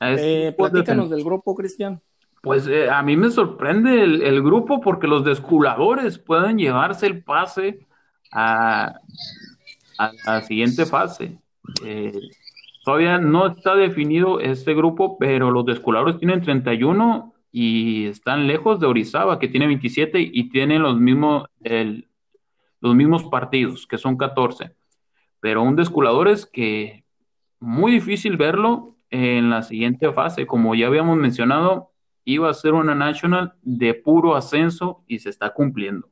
Este 0.00 0.42
Eh, 0.42 0.44
de 0.46 0.52
platícanos 0.52 1.10
del 1.10 1.24
grupo, 1.24 1.54
Cristian. 1.54 2.00
Pues 2.42 2.66
eh, 2.66 2.90
a 2.90 3.02
mí 3.02 3.16
me 3.16 3.30
sorprende 3.30 4.02
el, 4.02 4.22
el 4.22 4.42
grupo 4.42 4.80
porque 4.80 5.06
los 5.06 5.24
desculadores 5.24 6.18
pueden 6.18 6.58
llevarse 6.58 7.06
el 7.06 7.24
pase 7.24 7.78
a, 8.30 9.00
a 9.98 10.12
la 10.26 10.42
siguiente 10.42 10.84
fase. 10.84 11.38
Eh, 11.84 12.12
todavía 12.84 13.18
no 13.18 13.46
está 13.46 13.74
definido 13.74 14.40
este 14.40 14.74
grupo, 14.74 15.18
pero 15.18 15.50
los 15.50 15.64
desculadores 15.64 16.18
tienen 16.18 16.42
31 16.42 17.32
y 17.50 18.06
están 18.06 18.46
lejos 18.46 18.78
de 18.78 18.86
Orizaba, 18.86 19.38
que 19.38 19.48
tiene 19.48 19.66
27 19.66 20.20
y 20.20 20.50
tienen 20.50 20.82
los 20.82 20.98
mismos, 20.98 21.46
los 22.80 22.94
mismos 22.94 23.24
partidos, 23.24 23.86
que 23.86 23.96
son 23.96 24.16
14. 24.16 24.74
Pero 25.40 25.62
un 25.62 25.76
desculador 25.76 26.28
es 26.28 26.46
que 26.46 27.04
muy 27.58 27.92
difícil 27.92 28.36
verlo 28.36 28.96
en 29.10 29.50
la 29.50 29.62
siguiente 29.62 30.12
fase. 30.12 30.46
Como 30.46 30.74
ya 30.74 30.86
habíamos 30.86 31.16
mencionado, 31.16 31.92
iba 32.24 32.50
a 32.50 32.54
ser 32.54 32.74
una 32.74 32.94
national 32.94 33.54
de 33.62 33.94
puro 33.94 34.36
ascenso 34.36 35.04
y 35.06 35.20
se 35.20 35.30
está 35.30 35.54
cumpliendo. 35.54 36.08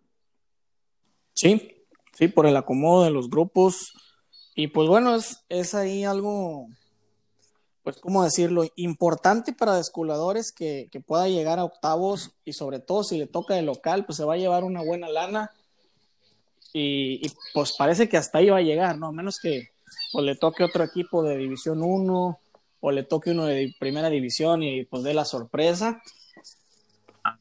Sí, 1.35 1.85
sí, 2.13 2.29
por 2.29 2.47
el 2.47 2.57
acomodo 2.57 3.05
de 3.05 3.11
los 3.11 3.29
grupos. 3.29 3.93
Y 4.55 4.69
pues 4.69 4.89
bueno, 4.89 5.15
es, 5.15 5.45
es 5.49 5.75
ahí 5.75 6.05
algo, 6.05 6.69
pues, 7.83 7.99
¿cómo 7.99 8.23
decirlo? 8.23 8.65
Importante 8.77 9.53
para 9.53 9.77
desculadores 9.77 10.53
que, 10.53 10.89
que 10.91 11.01
pueda 11.01 11.29
llegar 11.29 11.59
a 11.59 11.65
octavos 11.65 12.33
y 12.45 12.53
sobre 12.53 12.79
todo 12.79 13.03
si 13.03 13.19
le 13.19 13.27
toca 13.27 13.55
de 13.55 13.63
local, 13.63 14.05
pues 14.05 14.17
se 14.17 14.25
va 14.25 14.35
a 14.35 14.39
llevar 14.39 14.65
una 14.65 14.83
buena 14.83 15.09
lana. 15.09 15.51
Y, 16.75 17.21
pues 17.53 17.75
parece 17.77 18.09
que 18.09 18.17
hasta 18.17 18.39
ahí 18.39 18.49
va 18.49 18.59
a 18.59 18.63
llegar, 18.63 18.97
¿no? 18.99 19.09
A 19.09 19.13
menos 19.13 19.39
que 19.41 19.69
pues, 20.13 20.25
le 20.25 20.37
toque 20.37 20.65
otro 20.65 20.85
equipo 20.85 21.23
de 21.23 21.37
División 21.37 21.83
1 21.83 22.39
o 22.81 22.91
le 22.91 23.03
toque 23.05 23.31
uno 23.31 23.47
de 23.47 23.75
Primera 23.79 24.09
División 24.11 24.63
y 24.63 24.85
pues 24.85 25.03
dé 25.03 25.15
la 25.15 25.25
sorpresa. 25.25 26.03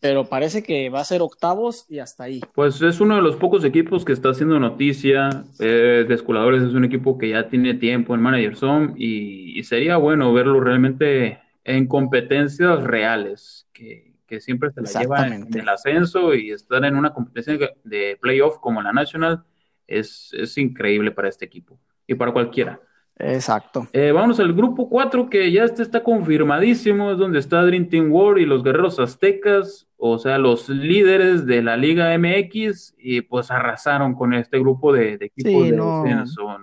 Pero 0.02 0.26
parece 0.26 0.64
que 0.64 0.90
va 0.90 1.00
a 1.00 1.06
ser 1.06 1.22
octavos 1.22 1.86
y 1.88 2.00
hasta 2.00 2.26
ahí. 2.26 2.42
Pues 2.54 2.82
es 2.82 3.00
uno 3.00 3.16
de 3.16 3.22
los 3.22 3.36
pocos 3.38 3.64
equipos 3.64 4.04
que 4.04 4.14
está 4.14 4.30
haciendo 4.30 4.60
noticia. 4.60 5.46
Eh, 5.60 6.06
Desculadores 6.08 6.64
es 6.64 6.74
un 6.74 6.84
equipo 6.84 7.18
que 7.18 7.30
ya 7.30 7.48
tiene 7.48 7.76
tiempo 7.76 8.16
en 8.16 8.22
Manager 8.22 8.56
Zone 8.56 8.94
y, 8.98 9.58
y 9.58 9.64
sería 9.64 9.98
bueno 9.98 10.34
verlo 10.34 10.60
realmente 10.60 11.40
en 11.64 11.88
competencias 11.88 12.84
reales, 12.84 13.68
que, 13.72 14.16
que 14.26 14.42
siempre 14.42 14.72
se 14.72 14.82
la 14.82 15.02
lleva 15.02 15.28
en 15.28 15.48
el 15.56 15.70
ascenso 15.70 16.34
y 16.34 16.52
estar 16.52 16.84
en 16.84 16.96
una 16.96 17.14
competencia 17.14 17.70
de 17.84 18.18
playoff 18.20 18.58
como 18.60 18.82
la 18.82 18.92
National 18.92 19.44
es, 19.88 20.32
es 20.34 20.58
increíble 20.58 21.12
para 21.12 21.30
este 21.30 21.46
equipo 21.46 21.80
y 22.08 22.16
para 22.16 22.32
cualquiera. 22.32 22.80
Exacto. 23.24 23.88
Eh, 23.94 24.12
vamos 24.12 24.40
al 24.40 24.54
grupo 24.54 24.90
4 24.90 25.30
que 25.30 25.52
ya 25.52 25.64
este 25.64 25.84
está 25.84 26.02
confirmadísimo, 26.04 27.12
es 27.12 27.18
donde 27.18 27.40
está 27.40 27.62
Dream 27.64 27.88
Team 27.90 28.12
World 28.12 28.42
y 28.42 28.46
los 28.46 28.64
Guerreros 28.64 29.00
Aztecas, 29.00 29.88
o 29.98 30.18
sea, 30.18 30.38
los 30.38 30.68
líderes 30.70 31.46
de 31.46 31.62
la 31.62 31.78
Liga 31.78 32.18
MX 32.18 32.96
y 32.98 33.22
pues 33.22 33.52
arrasaron 33.52 34.16
con 34.16 34.34
este 34.34 34.60
grupo 34.60 34.92
de, 34.94 35.18
de 35.18 35.26
equipos 35.28 35.52
Sí, 35.64 35.72
de 35.72 35.78
no. 35.78 36.04
descenso. 36.04 36.58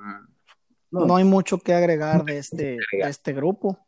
No, 0.91 1.07
No 1.07 1.17
hay 1.17 1.25
mucho 1.25 1.59
que 1.59 1.75
agregar 1.75 2.25
de 2.25 2.39
este, 2.39 2.79
de 2.93 3.01
este 3.09 3.33
grupo. 3.33 3.79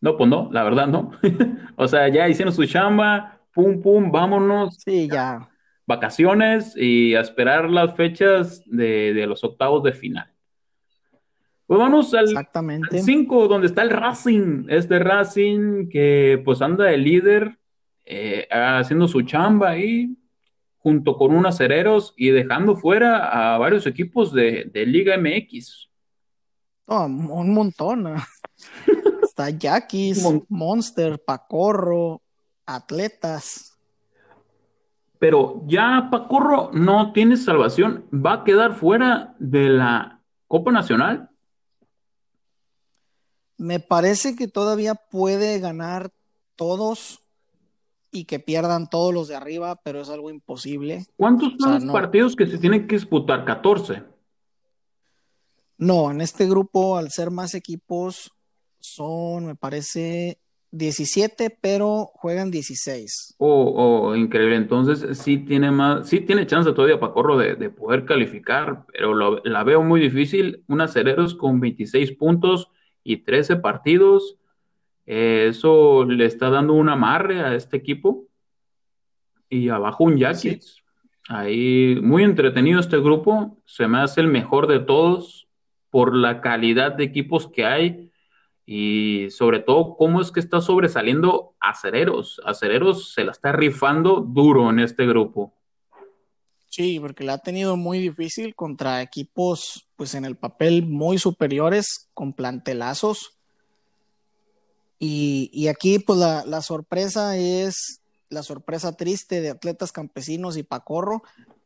no, 0.00 0.16
pues 0.16 0.28
no, 0.28 0.48
la 0.52 0.64
verdad 0.64 0.86
no. 0.86 1.12
O 1.76 1.88
sea, 1.88 2.08
ya 2.08 2.28
hicieron 2.28 2.52
su 2.52 2.66
chamba, 2.66 3.38
pum, 3.54 3.80
pum, 3.80 4.10
vámonos, 4.12 4.76
Sí, 4.84 5.08
ya. 5.08 5.48
vacaciones 5.86 6.74
y 6.76 7.14
a 7.14 7.20
esperar 7.20 7.70
las 7.70 7.94
fechas 7.94 8.62
de, 8.66 9.12
de 9.14 9.26
los 9.26 9.42
octavos 9.44 9.82
de 9.82 9.92
final. 9.92 10.29
Pues 11.70 11.78
vamos 11.78 12.12
al, 12.14 12.24
Exactamente. 12.24 13.00
5, 13.00 13.46
donde 13.46 13.68
está 13.68 13.82
el 13.82 13.90
Racing. 13.90 14.64
Este 14.68 14.98
Racing 14.98 15.88
que 15.88 16.42
pues 16.44 16.60
anda 16.62 16.86
de 16.86 16.98
líder, 16.98 17.60
eh, 18.04 18.48
haciendo 18.50 19.06
su 19.06 19.22
chamba 19.22 19.68
ahí, 19.68 20.18
junto 20.78 21.16
con 21.16 21.32
unos 21.32 21.54
acereros 21.54 22.12
y 22.16 22.30
dejando 22.30 22.74
fuera 22.74 23.54
a 23.54 23.56
varios 23.56 23.86
equipos 23.86 24.32
de, 24.32 24.68
de 24.74 24.84
Liga 24.84 25.16
MX. 25.16 25.88
No, 26.88 27.06
un 27.06 27.54
montón. 27.54 28.16
está 29.22 29.50
Yaquis, 29.50 30.26
Monster, 30.48 31.22
Pacorro, 31.24 32.20
Atletas. 32.66 33.78
Pero 35.20 35.62
ya 35.68 36.08
Pacorro 36.10 36.72
no 36.72 37.12
tiene 37.12 37.36
salvación, 37.36 38.06
va 38.12 38.32
a 38.32 38.44
quedar 38.44 38.74
fuera 38.74 39.36
de 39.38 39.68
la 39.68 40.20
Copa 40.48 40.72
Nacional. 40.72 41.29
Me 43.60 43.78
parece 43.78 44.36
que 44.36 44.48
todavía 44.48 44.94
puede 44.94 45.58
ganar 45.58 46.12
todos 46.56 47.20
y 48.10 48.24
que 48.24 48.38
pierdan 48.38 48.88
todos 48.88 49.12
los 49.12 49.28
de 49.28 49.36
arriba, 49.36 49.78
pero 49.84 50.00
es 50.00 50.08
algo 50.08 50.30
imposible. 50.30 51.04
¿Cuántos 51.18 51.52
son 51.58 51.74
los 51.74 51.92
partidos 51.92 52.34
que 52.34 52.46
se 52.46 52.56
tienen 52.56 52.86
que 52.86 52.94
disputar? 52.94 53.44
14. 53.44 54.02
No, 55.76 56.10
en 56.10 56.22
este 56.22 56.48
grupo, 56.48 56.96
al 56.96 57.10
ser 57.10 57.30
más 57.30 57.54
equipos, 57.54 58.30
son, 58.78 59.44
me 59.44 59.56
parece, 59.56 60.38
17, 60.70 61.58
pero 61.60 62.06
juegan 62.14 62.50
16. 62.50 63.34
Oh, 63.36 63.74
oh, 63.76 64.16
increíble. 64.16 64.56
Entonces 64.56 65.18
sí 65.18 65.36
tiene 65.36 65.70
más, 65.70 66.08
sí 66.08 66.20
tiene 66.20 66.46
chance 66.46 66.72
todavía 66.72 66.98
Pacorro 66.98 67.36
de, 67.36 67.56
de 67.56 67.68
poder 67.68 68.06
calificar, 68.06 68.86
pero 68.90 69.14
la 69.44 69.64
veo 69.64 69.82
muy 69.82 70.00
difícil. 70.00 70.64
Un 70.66 70.80
Acereros 70.80 71.34
con 71.34 71.60
26 71.60 72.12
puntos 72.12 72.70
y 73.04 73.18
13 73.18 73.56
partidos. 73.56 74.36
Eh, 75.06 75.46
eso 75.50 76.04
le 76.04 76.26
está 76.26 76.50
dando 76.50 76.74
un 76.74 76.88
amarre 76.88 77.40
a 77.40 77.54
este 77.54 77.76
equipo. 77.76 78.26
Y 79.48 79.68
abajo 79.68 80.04
un 80.04 80.16
Jackets. 80.16 80.82
Ahí, 81.28 81.98
muy 82.02 82.22
entretenido 82.22 82.80
este 82.80 82.98
grupo. 82.98 83.58
Se 83.64 83.86
me 83.88 83.98
hace 83.98 84.20
el 84.20 84.28
mejor 84.28 84.66
de 84.66 84.80
todos 84.80 85.48
por 85.90 86.14
la 86.14 86.40
calidad 86.40 86.92
de 86.92 87.04
equipos 87.04 87.48
que 87.48 87.64
hay 87.64 88.10
y 88.64 89.26
sobre 89.30 89.58
todo 89.58 89.96
cómo 89.96 90.20
es 90.20 90.30
que 90.30 90.38
está 90.38 90.60
sobresaliendo 90.60 91.54
Acereros. 91.58 92.40
Acereros 92.44 93.12
se 93.12 93.24
la 93.24 93.32
está 93.32 93.50
rifando 93.50 94.20
duro 94.20 94.70
en 94.70 94.78
este 94.78 95.06
grupo. 95.06 95.59
Sí, 96.70 97.00
porque 97.00 97.24
la 97.24 97.34
ha 97.34 97.38
tenido 97.38 97.76
muy 97.76 97.98
difícil 97.98 98.54
contra 98.54 99.02
equipos, 99.02 99.88
pues 99.96 100.14
en 100.14 100.24
el 100.24 100.36
papel 100.36 100.86
muy 100.86 101.18
superiores, 101.18 102.08
con 102.14 102.32
plantelazos. 102.32 103.32
Y, 105.00 105.66
aquí, 105.66 105.98
pues 105.98 106.18
la, 106.18 106.44
la, 106.44 106.62
sorpresa 106.62 107.36
es 107.36 108.00
la 108.28 108.42
sorpresa 108.42 108.96
triste 108.96 109.40
de 109.40 109.50
atletas 109.50 109.92
campesinos 109.92 110.56
y 110.56 110.62
Pacorro, 110.62 111.22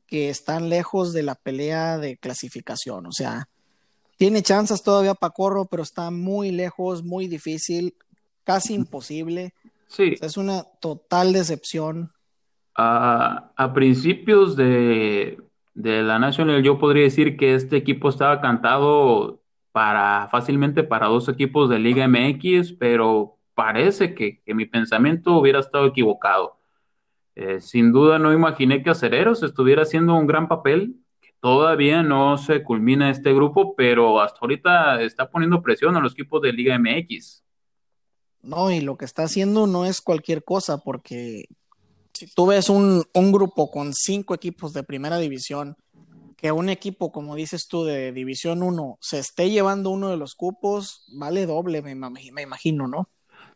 que 0.06 0.30
están 0.30 0.70
lejos 0.70 1.12
de 1.12 1.24
la 1.24 1.34
pelea 1.34 1.98
de 1.98 2.16
clasificación. 2.16 3.06
O 3.06 3.12
sea, 3.12 3.48
tiene 4.16 4.42
chances 4.42 4.82
todavía 4.82 5.14
Pacorro, 5.14 5.66
pero 5.66 5.82
está 5.82 6.10
muy 6.10 6.50
lejos, 6.50 7.02
muy 7.02 7.26
difícil, 7.26 7.94
casi 8.44 8.72
imposible. 8.72 9.52
Sí. 9.86 10.14
es 10.20 10.36
una 10.36 10.64
total 10.80 11.32
decepción 11.32 12.13
a, 12.74 13.72
principios 13.74 14.56
de, 14.56 15.38
la 15.74 16.18
National, 16.18 16.62
yo 16.62 16.78
podría 16.78 17.04
decir 17.04 17.37
que 17.37 17.54
este 17.54 17.76
equipo 17.76 18.08
estaba 18.08 18.40
cantado 18.40 19.40
para 19.72 20.28
fácilmente 20.30 20.84
para 20.84 21.06
dos 21.06 21.28
equipos 21.28 21.68
de 21.68 21.78
Liga 21.78 22.06
MX, 22.06 22.72
pero 22.74 23.38
parece 23.54 24.14
que, 24.14 24.42
mi 24.46 24.66
pensamiento 24.66 25.37
hubiera 25.37 25.60
estado 25.60 25.87
equivocado. 25.87 26.58
Eh, 27.37 27.60
sin 27.60 27.92
duda 27.92 28.20
no 28.20 28.32
imaginé 28.32 28.82
que 28.82 28.90
Acereros 28.90 29.42
estuviera 29.42 29.82
haciendo 29.82 30.14
un 30.14 30.28
gran 30.28 30.46
papel, 30.46 30.96
que 31.20 31.30
todavía 31.40 32.04
no 32.04 32.38
se 32.38 32.62
culmina 32.62 33.10
este 33.10 33.34
grupo, 33.34 33.74
pero 33.74 34.20
hasta 34.20 34.38
ahorita 34.40 35.02
está 35.02 35.28
poniendo 35.28 35.60
presión 35.60 35.96
a 35.96 36.00
los 36.00 36.12
equipos 36.12 36.40
de 36.42 36.52
Liga 36.52 36.78
MX. 36.78 37.42
No, 38.42 38.70
y 38.70 38.80
lo 38.80 38.96
que 38.96 39.06
está 39.06 39.24
haciendo 39.24 39.66
no 39.66 39.87
es 39.87 40.00
cualquier 40.00 40.44
cosa, 40.44 40.78
porque 40.78 41.46
si 42.14 42.33
tú 42.33 42.46
ves 42.46 42.70
un, 42.70 43.05
grupo 43.33 43.70
con 43.70 43.92
cinco 43.92 44.35
equipos 44.35 44.72
de 44.72 44.85
primera 44.85 45.18
división, 45.18 45.77
que 46.37 46.53
un 46.53 46.68
equipo, 46.68 47.11
como 47.11 47.35
dices 47.35 47.68
tú, 47.68 47.85
de 47.85 48.12
División 48.12 48.62
1 48.62 48.98
se 49.00 49.18
esté 49.18 49.50
llevando 49.50 49.90
uno 49.90 50.11
de 50.11 50.16
los 50.16 50.35
cupos, 50.35 51.05
vale 51.12 51.46
doble, 51.46 51.83
me, 51.83 51.92
imagino, 52.42 52.87
¿no? 52.87 53.09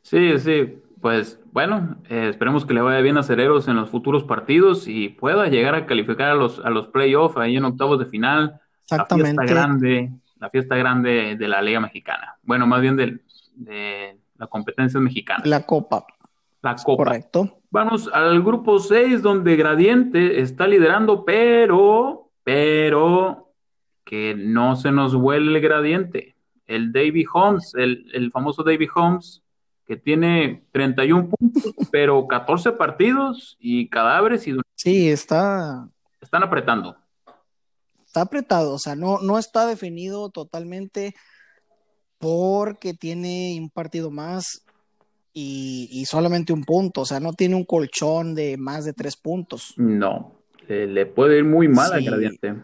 Sí, 0.02 0.38
sí, 0.38 0.78
pues 1.00 1.38
bueno, 1.52 1.98
eh, 2.08 2.28
esperemos 2.30 2.64
que 2.64 2.74
le 2.74 2.80
vaya 2.80 3.00
bien 3.00 3.18
a 3.18 3.22
Cereros 3.22 3.68
en 3.68 3.76
los 3.76 3.90
futuros 3.90 4.24
partidos 4.24 4.88
y 4.88 5.10
pueda 5.10 5.48
llegar 5.48 5.74
a 5.74 5.86
calificar 5.86 6.30
a 6.30 6.34
los, 6.34 6.60
a 6.60 6.70
los 6.70 6.88
playoffs 6.88 7.36
ahí 7.36 7.56
en 7.56 7.64
octavos 7.64 7.98
de 7.98 8.06
final. 8.06 8.60
Exactamente. 8.84 9.34
La 9.34 9.42
fiesta 9.42 9.54
grande, 9.54 10.10
la 10.38 10.50
fiesta 10.50 10.76
grande 10.76 11.36
de 11.36 11.48
la 11.48 11.60
Liga 11.60 11.80
Mexicana. 11.80 12.36
Bueno, 12.42 12.66
más 12.66 12.80
bien 12.80 12.96
de, 12.96 13.18
de 13.54 14.18
la 14.38 14.46
competencia 14.46 14.98
mexicana. 14.98 15.42
La 15.44 15.66
Copa. 15.66 16.06
La 16.62 16.74
Copa. 16.76 17.04
Correcto. 17.04 17.60
Vamos 17.70 18.08
al 18.12 18.42
grupo 18.42 18.78
6 18.78 19.22
donde 19.22 19.56
Gradiente 19.56 20.40
está 20.40 20.66
liderando, 20.66 21.24
pero, 21.24 22.30
pero, 22.42 23.52
que 24.04 24.34
no 24.34 24.74
se 24.76 24.90
nos 24.90 25.14
vuelve 25.14 25.56
el 25.56 25.60
Gradiente. 25.60 26.34
El 26.66 26.92
Davy 26.92 27.24
Holmes, 27.32 27.72
el, 27.74 28.30
famoso 28.32 28.62
Davy 28.62 28.88
Holmes, 28.94 29.42
que 29.86 29.96
tiene 29.96 30.64
31 30.72 31.28
puntos, 31.28 31.74
pero 31.92 32.26
14 32.26 32.72
partidos 32.72 33.56
y 33.60 33.88
cadáveres 33.88 34.46
y... 34.46 34.56
Sí, 34.74 35.08
está... 35.10 35.88
Están 36.20 36.42
apretando. 36.42 36.96
Está 38.06 38.22
apretado, 38.22 38.74
o 38.74 38.78
sea, 38.78 38.96
no, 38.96 39.18
no 39.20 39.38
está 39.38 39.66
definido 39.66 40.30
totalmente 40.30 41.14
porque 42.18 42.94
tiene 42.94 43.56
un 43.60 43.70
partido 43.70 44.10
más 44.10 44.64
y, 45.32 46.04
solamente 46.06 46.52
un 46.52 46.64
punto, 46.64 47.02
o 47.02 47.04
sea, 47.04 47.20
no 47.20 47.32
tiene 47.32 47.54
un 47.54 47.64
colchón 47.64 48.34
de 48.34 48.56
más 48.56 48.84
de 48.84 48.92
tres 48.92 49.16
puntos. 49.16 49.74
No, 49.76 50.34
le, 50.66 51.06
puede 51.06 51.38
ir 51.38 51.44
muy 51.44 51.68
mal 51.68 51.92
al 51.92 52.04
Gradiente. 52.04 52.56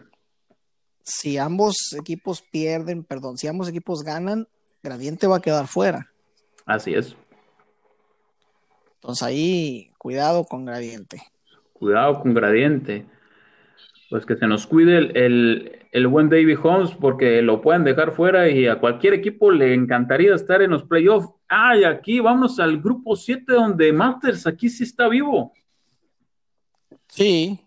Si 1.03 1.37
ambos 1.37 1.93
equipos 1.97 2.41
pierden, 2.41 3.03
perdón, 3.03 3.37
si 3.37 3.47
ambos 3.47 3.69
equipos 3.69 4.03
ganan, 4.03 4.47
Gradiente 4.83 5.27
va 5.27 5.37
a 5.37 5.41
quedar 5.41 5.67
fuera. 5.67 6.11
Así 6.65 6.93
es. 6.93 7.15
Entonces 8.95 9.23
ahí, 9.23 9.91
cuidado 9.97 10.43
con 10.43 10.65
Gradiente. 10.65 11.21
Cuidado 11.73 12.21
con 12.21 12.33
Gradiente. 12.33 13.05
Pues 14.09 14.25
que 14.25 14.35
se 14.35 14.45
nos 14.45 14.67
cuide 14.67 14.97
el, 14.97 15.87
el, 15.91 16.07
buen 16.07 16.29
David 16.29 16.59
Holmes 16.61 16.91
porque 16.99 17.41
lo 17.41 17.61
pueden 17.61 17.83
dejar 17.83 18.13
fuera 18.13 18.47
y 18.49 18.67
a 18.67 18.79
cualquier 18.79 19.15
equipo 19.15 19.51
le 19.51 19.73
encantaría 19.73 20.35
estar 20.35 20.61
en 20.61 20.71
los 20.71 20.83
playoffs. 20.83 21.29
Ah, 21.49 21.75
y 21.75 21.83
aquí 21.83 22.19
vamos 22.19 22.59
al 22.59 22.79
grupo 22.81 23.15
7 23.15 23.51
donde 23.51 23.91
Masters 23.91 24.45
aquí 24.45 24.69
sí 24.69 24.83
está 24.83 25.07
vivo. 25.07 25.53
Sí, 27.07 27.59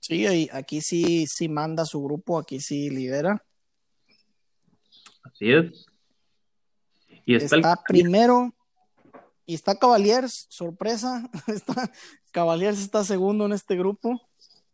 sí, 0.00 0.48
aquí 0.52 0.80
sí, 0.80 1.26
sí 1.26 1.48
manda 1.48 1.84
su 1.84 2.02
grupo, 2.02 2.38
aquí 2.38 2.58
sí 2.60 2.88
lidera. 2.88 3.44
Así 5.22 5.52
es. 5.52 5.86
Y 7.24 7.36
está, 7.36 7.76
primero 7.86 8.54
y 9.46 9.54
está 9.54 9.74
Cavaliers, 9.74 10.46
sorpresa, 10.48 11.28
está, 11.46 11.92
Cavaliers 12.30 12.80
está 12.80 13.04
segundo 13.04 13.46
en 13.46 13.52
este 13.52 13.76
grupo. 13.76 14.20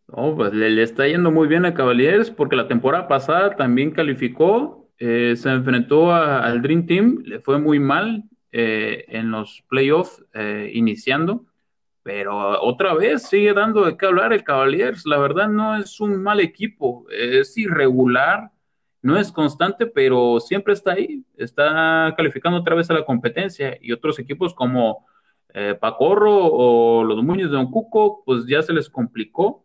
No, 0.09 0.35
pues 0.35 0.55
le, 0.55 0.83
está 0.83 1.07
yendo 1.07 1.31
muy 1.31 1.49
bien 1.49 1.67
a 1.67 1.75
Cavaliers 1.75 2.31
porque 2.31 2.57
la 2.57 2.67
temporada 2.67 3.09
pasada 3.09 3.57
también 3.57 3.91
calificó, 3.91 4.89
eh, 4.99 5.35
se 5.37 5.51
enfrentó 5.51 6.13
al 6.13 6.63
Dream 6.63 6.87
Team, 6.87 7.23
le 7.25 7.41
fue 7.41 7.59
muy 7.61 7.79
mal 7.79 8.25
eh, 8.51 9.05
en 9.09 9.31
los 9.31 9.63
playoffs 9.69 10.25
eh, 10.33 10.71
iniciando, 10.73 11.45
pero 12.03 12.63
otra 12.63 12.95
vez 12.95 13.25
sigue 13.25 13.53
dando 13.53 13.85
de 13.85 13.99
qué 13.99 14.07
hablar 14.07 14.33
el 14.33 14.45
Cavaliers. 14.45 15.05
La 15.05 15.19
verdad 15.19 15.49
no 15.49 15.77
es 15.77 16.01
un 16.01 16.23
mal 16.23 16.41
equipo, 16.41 17.05
es 17.11 17.59
irregular, 17.59 18.51
no 19.03 19.19
es 19.19 19.31
constante, 19.31 19.87
pero 19.87 20.41
siempre 20.41 20.73
está 20.73 20.93
ahí, 20.93 21.23
está 21.37 22.15
calificando 22.17 22.59
otra 22.59 22.75
vez 22.75 22.91
a 22.91 22.95
la 22.95 23.05
competencia 23.05 23.77
y 23.81 23.93
otros 23.93 24.19
equipos 24.19 24.55
como 24.55 25.07
Pacorro 25.81 26.47
o 26.47 27.05
los 27.05 27.23
Muñoz 27.23 27.51
de 27.51 27.57
Don 27.57 27.71
Cuco, 27.71 28.23
pues 28.25 28.47
ya 28.47 28.63
se 28.63 28.73
les 28.73 28.89
complicó 28.89 29.65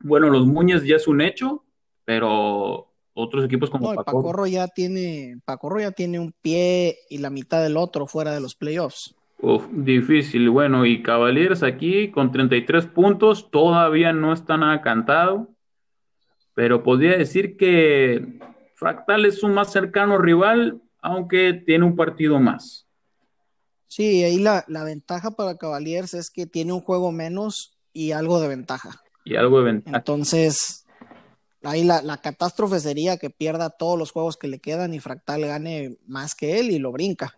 bueno, 0.00 0.30
los 0.30 0.46
Muñez 0.46 0.84
ya 0.84 0.96
es 0.96 1.08
un 1.08 1.20
hecho, 1.20 1.64
pero 2.04 2.88
otros 3.14 3.44
equipos 3.44 3.68
como 3.68 3.92
no, 3.92 4.02
Pacorro. 4.02 4.46
ya 4.46 4.68
tiene, 4.68 5.40
Pacorro 5.44 5.80
ya 5.80 5.90
tiene 5.90 6.20
un 6.20 6.32
pie 6.40 6.98
y 7.10 7.18
la 7.18 7.30
mitad 7.30 7.62
del 7.62 7.76
otro 7.76 8.06
fuera 8.06 8.32
de 8.32 8.40
los 8.40 8.54
playoffs. 8.54 9.14
Uf, 9.40 9.66
difícil. 9.72 10.50
Bueno, 10.50 10.86
y 10.86 11.02
Cavaliers 11.02 11.62
aquí 11.62 12.10
con 12.10 12.32
33 12.32 12.86
puntos, 12.86 13.50
todavía 13.50 14.12
no 14.12 14.32
está 14.32 14.56
nada 14.56 14.80
cantado, 14.82 15.48
pero 16.54 16.82
podría 16.82 17.16
decir 17.16 17.56
que 17.56 18.38
Fractal 18.74 19.26
es 19.26 19.42
un 19.42 19.54
más 19.54 19.72
cercano 19.72 20.18
rival, 20.18 20.80
aunque 21.00 21.52
tiene 21.54 21.84
un 21.84 21.96
partido 21.96 22.38
más. 22.40 22.86
Sí, 23.86 24.22
ahí 24.22 24.38
la, 24.38 24.64
la 24.68 24.84
ventaja 24.84 25.32
para 25.32 25.56
Cavaliers 25.56 26.14
es 26.14 26.30
que 26.30 26.46
tiene 26.46 26.72
un 26.72 26.80
juego 26.80 27.10
menos 27.10 27.78
y 27.92 28.12
algo 28.12 28.40
de 28.40 28.48
ventaja 28.48 29.00
y 29.28 29.36
algo 29.36 29.58
de 29.58 29.64
ventaja. 29.64 29.96
Entonces, 29.96 30.86
ahí 31.62 31.84
la, 31.84 32.02
la, 32.02 32.18
catástrofe 32.18 32.80
sería 32.80 33.18
que 33.18 33.30
pierda 33.30 33.70
todos 33.70 33.98
los 33.98 34.10
juegos 34.10 34.36
que 34.36 34.48
le 34.48 34.58
quedan 34.58 34.94
y 34.94 35.00
Fractal 35.00 35.42
gane 35.42 35.96
más 36.06 36.34
que 36.34 36.58
él 36.60 36.70
y 36.70 36.78
lo 36.78 36.92
brinca. 36.92 37.34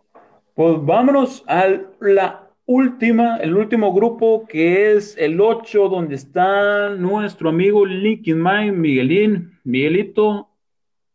Pues 0.55 0.77
vámonos 0.85 1.43
a 1.47 1.67
la 2.01 2.51
última, 2.67 3.39
el 3.39 3.57
último 3.57 3.93
grupo 3.93 4.47
que 4.47 4.93
es 4.93 5.17
el 5.19 5.41
8, 5.41 5.89
donde 5.89 6.15
está 6.15 6.91
nuestro 6.91 7.49
amigo 7.49 7.85
Linkin 7.85 8.41
Mike, 8.41 8.73
Miguelín, 8.73 9.59
Miguelito, 9.65 10.51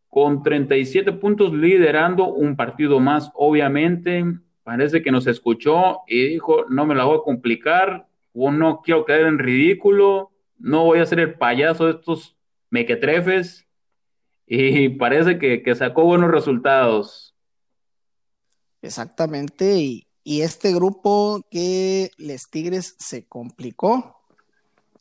con 0.10 0.44
37 0.44 1.14
puntos 1.14 1.54
liderando 1.54 2.28
un 2.28 2.56
partido 2.56 3.00
más, 3.00 3.32
obviamente. 3.36 4.26
Parece 4.64 5.02
que 5.02 5.12
nos 5.12 5.28
escuchó 5.28 6.00
y 6.08 6.28
dijo, 6.30 6.66
no 6.70 6.86
me 6.86 6.96
la 6.96 7.06
voy 7.06 7.20
a 7.20 7.24
complicar, 7.24 8.08
o 8.34 8.52
no 8.52 8.82
quiero 8.82 9.06
caer 9.06 9.28
en 9.28 9.40
ridículo, 9.40 10.32
no 10.58 10.84
voy 10.84 11.00
a 11.00 11.06
ser 11.06 11.20
el 11.20 11.36
payaso 11.38 11.86
de 11.86 11.91
estos 11.91 12.38
mequetrefes. 12.70 13.65
Y 14.48 14.89
parece 14.98 15.39
que, 15.39 15.63
que 15.63 15.76
sacó 15.76 16.04
buenos 16.04 16.32
resultados. 16.32 17.36
Exactamente, 18.82 19.78
y, 19.78 20.08
y 20.24 20.41
este 20.41 20.74
grupo 20.74 21.41
que 21.50 22.12
les 22.18 22.50
Tigres 22.50 22.96
se 22.98 23.28
complicó. 23.28 24.18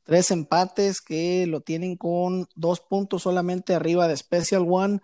Tres 0.04 0.30
empates 0.30 1.00
que 1.00 1.46
lo 1.46 1.62
tienen 1.62 1.96
con 1.96 2.46
dos 2.54 2.80
puntos 2.80 3.22
solamente 3.22 3.74
arriba 3.74 4.06
de 4.06 4.16
Special 4.18 4.66
One. 4.68 5.00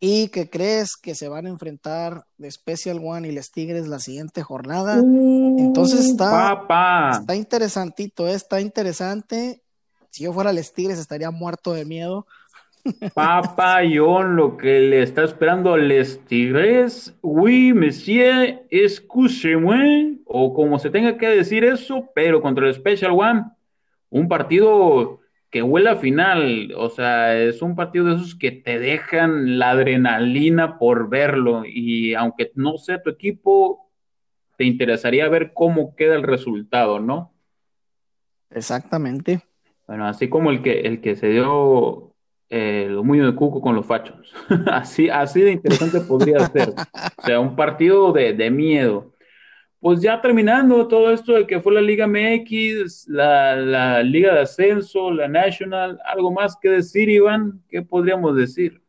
¿Y 0.00 0.28
que 0.28 0.48
crees 0.50 0.96
que 1.00 1.14
se 1.14 1.28
van 1.28 1.46
a 1.46 1.50
enfrentar 1.50 2.24
de 2.38 2.50
Special 2.50 2.98
One 3.04 3.28
y 3.28 3.32
les 3.32 3.52
Tigres 3.52 3.86
la 3.86 3.98
siguiente 3.98 4.42
jornada? 4.42 4.94
Entonces 4.96 6.06
está, 6.06 6.66
está 7.12 7.36
interesantito, 7.36 8.26
¿eh? 8.26 8.32
está 8.32 8.60
interesante. 8.60 9.62
Si 10.12 10.22
yo 10.24 10.32
fuera 10.32 10.52
les 10.52 10.72
Tigres 10.72 10.98
estaría 10.98 11.32
muerto 11.32 11.72
de 11.72 11.84
miedo 11.84 12.26
Papayón, 13.14 14.36
lo 14.36 14.56
que 14.56 14.80
le 14.80 15.02
está 15.02 15.22
esperando 15.22 15.74
a 15.74 15.78
Les 15.78 16.24
Tigres. 16.24 17.16
Oui, 17.22 17.72
monsieur, 17.72 18.62
excusez-moi, 18.70 20.20
o 20.26 20.52
como 20.52 20.78
se 20.78 20.90
tenga 20.90 21.16
que 21.16 21.28
decir 21.28 21.64
eso, 21.64 22.10
pero 22.14 22.42
contra 22.42 22.66
el 22.66 22.74
Special 22.74 23.12
One, 23.12 23.44
un 24.10 24.28
partido 24.28 25.20
que 25.50 25.62
huele 25.62 25.90
a 25.90 25.96
final, 25.96 26.72
o 26.76 26.88
sea, 26.88 27.38
es 27.38 27.62
un 27.62 27.76
partido 27.76 28.06
de 28.06 28.14
esos 28.16 28.34
que 28.34 28.50
te 28.50 28.78
dejan 28.78 29.58
la 29.58 29.70
adrenalina 29.70 30.78
por 30.78 31.08
verlo 31.08 31.64
y 31.66 32.14
aunque 32.14 32.50
no 32.54 32.78
sea 32.78 33.02
tu 33.02 33.10
equipo, 33.10 33.90
te 34.56 34.64
interesaría 34.64 35.28
ver 35.28 35.52
cómo 35.52 35.94
queda 35.94 36.14
el 36.14 36.22
resultado, 36.22 36.98
¿no? 37.00 37.32
Exactamente. 38.50 39.42
Bueno, 39.86 40.06
así 40.06 40.28
como 40.28 40.50
el 40.50 40.62
que, 40.62 40.80
el 40.80 41.00
que 41.00 41.16
se 41.16 41.28
dio 41.28 42.12
eh, 42.54 42.86
los 42.90 43.02
muños 43.02 43.26
de 43.26 43.34
cuco 43.34 43.60
con 43.60 43.74
los 43.74 43.86
fachos. 43.86 44.32
así, 44.70 45.08
así 45.08 45.40
de 45.40 45.52
interesante 45.52 46.00
podría 46.00 46.46
ser. 46.48 46.74
O 47.16 47.22
sea, 47.22 47.40
un 47.40 47.56
partido 47.56 48.12
de, 48.12 48.34
de, 48.34 48.50
miedo. 48.50 49.12
Pues 49.80 50.00
ya 50.00 50.20
terminando 50.20 50.86
todo 50.86 51.10
esto 51.12 51.32
de 51.32 51.46
que 51.46 51.60
fue 51.60 51.72
la 51.72 51.80
Liga 51.80 52.06
MX, 52.06 53.08
la, 53.08 53.56
la, 53.56 54.02
Liga 54.02 54.34
de 54.34 54.40
Ascenso, 54.40 55.10
la 55.10 55.28
National, 55.28 55.98
¿algo 56.04 56.30
más 56.30 56.56
que 56.60 56.68
decir, 56.68 57.08
Iván? 57.08 57.62
¿Qué 57.68 57.80
podríamos 57.80 58.36
decir? 58.36 58.82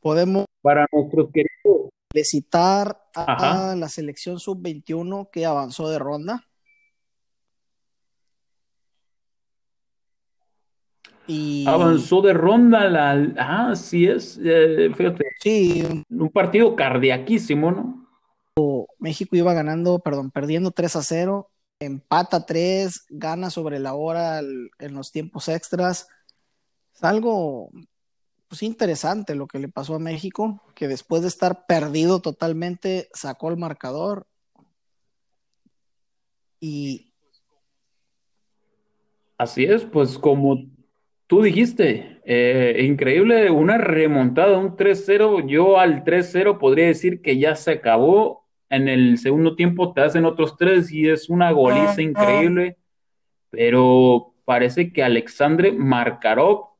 Podemos. 0.00 0.44
Para 0.60 0.86
nuestros 0.92 1.30
queridos. 1.32 1.90
Felicitar 2.12 3.00
a 3.14 3.32
Ajá. 3.32 3.76
la 3.76 3.88
selección 3.88 4.38
sub-21 4.38 5.30
que 5.30 5.46
avanzó 5.46 5.88
de 5.88 5.98
ronda. 5.98 6.46
Y... 11.26 11.66
Avanzó 11.66 12.22
de 12.22 12.32
ronda 12.32 12.88
la. 12.88 13.34
Ah, 13.38 13.74
sí 13.74 14.06
es. 14.06 14.38
Eh, 14.42 14.90
fíjate. 14.94 15.24
Sí. 15.40 16.04
Un 16.08 16.28
partido 16.30 16.76
cardiaquísimo, 16.76 17.70
¿no? 17.70 18.06
México 18.98 19.36
iba 19.36 19.54
ganando, 19.54 20.00
perdón, 20.00 20.30
perdiendo 20.30 20.70
3 20.70 20.96
a 20.96 21.02
0. 21.02 21.50
Empata 21.78 22.46
3, 22.46 23.06
gana 23.10 23.50
sobre 23.50 23.78
la 23.78 23.94
hora 23.94 24.40
en 24.40 24.94
los 24.94 25.12
tiempos 25.12 25.48
extras. 25.48 26.08
Es 26.94 27.04
algo 27.04 27.70
pues, 28.48 28.62
interesante 28.62 29.34
lo 29.34 29.46
que 29.46 29.58
le 29.58 29.68
pasó 29.68 29.94
a 29.94 29.98
México, 29.98 30.62
que 30.74 30.88
después 30.88 31.22
de 31.22 31.28
estar 31.28 31.66
perdido 31.66 32.20
totalmente, 32.20 33.08
sacó 33.12 33.50
el 33.50 33.58
marcador. 33.58 34.26
Y. 36.58 37.12
Así 39.38 39.64
es, 39.66 39.84
pues 39.84 40.18
como 40.18 40.64
Tú 41.26 41.42
dijiste, 41.42 42.20
eh, 42.24 42.84
increíble, 42.84 43.50
una 43.50 43.78
remontada, 43.78 44.58
un 44.58 44.76
3-0. 44.76 45.48
Yo 45.48 45.78
al 45.78 46.04
3-0 46.04 46.58
podría 46.58 46.86
decir 46.86 47.20
que 47.20 47.38
ya 47.38 47.56
se 47.56 47.72
acabó. 47.72 48.46
En 48.68 48.88
el 48.88 49.18
segundo 49.18 49.56
tiempo 49.56 49.92
te 49.92 50.02
hacen 50.02 50.24
otros 50.24 50.56
tres 50.56 50.90
y 50.92 51.08
es 51.08 51.28
una 51.28 51.50
goliza 51.50 52.00
increíble. 52.00 52.76
Pero 53.50 54.34
parece 54.44 54.92
que 54.92 55.02
Alexandre 55.02 55.72
Markarov, 55.72 56.70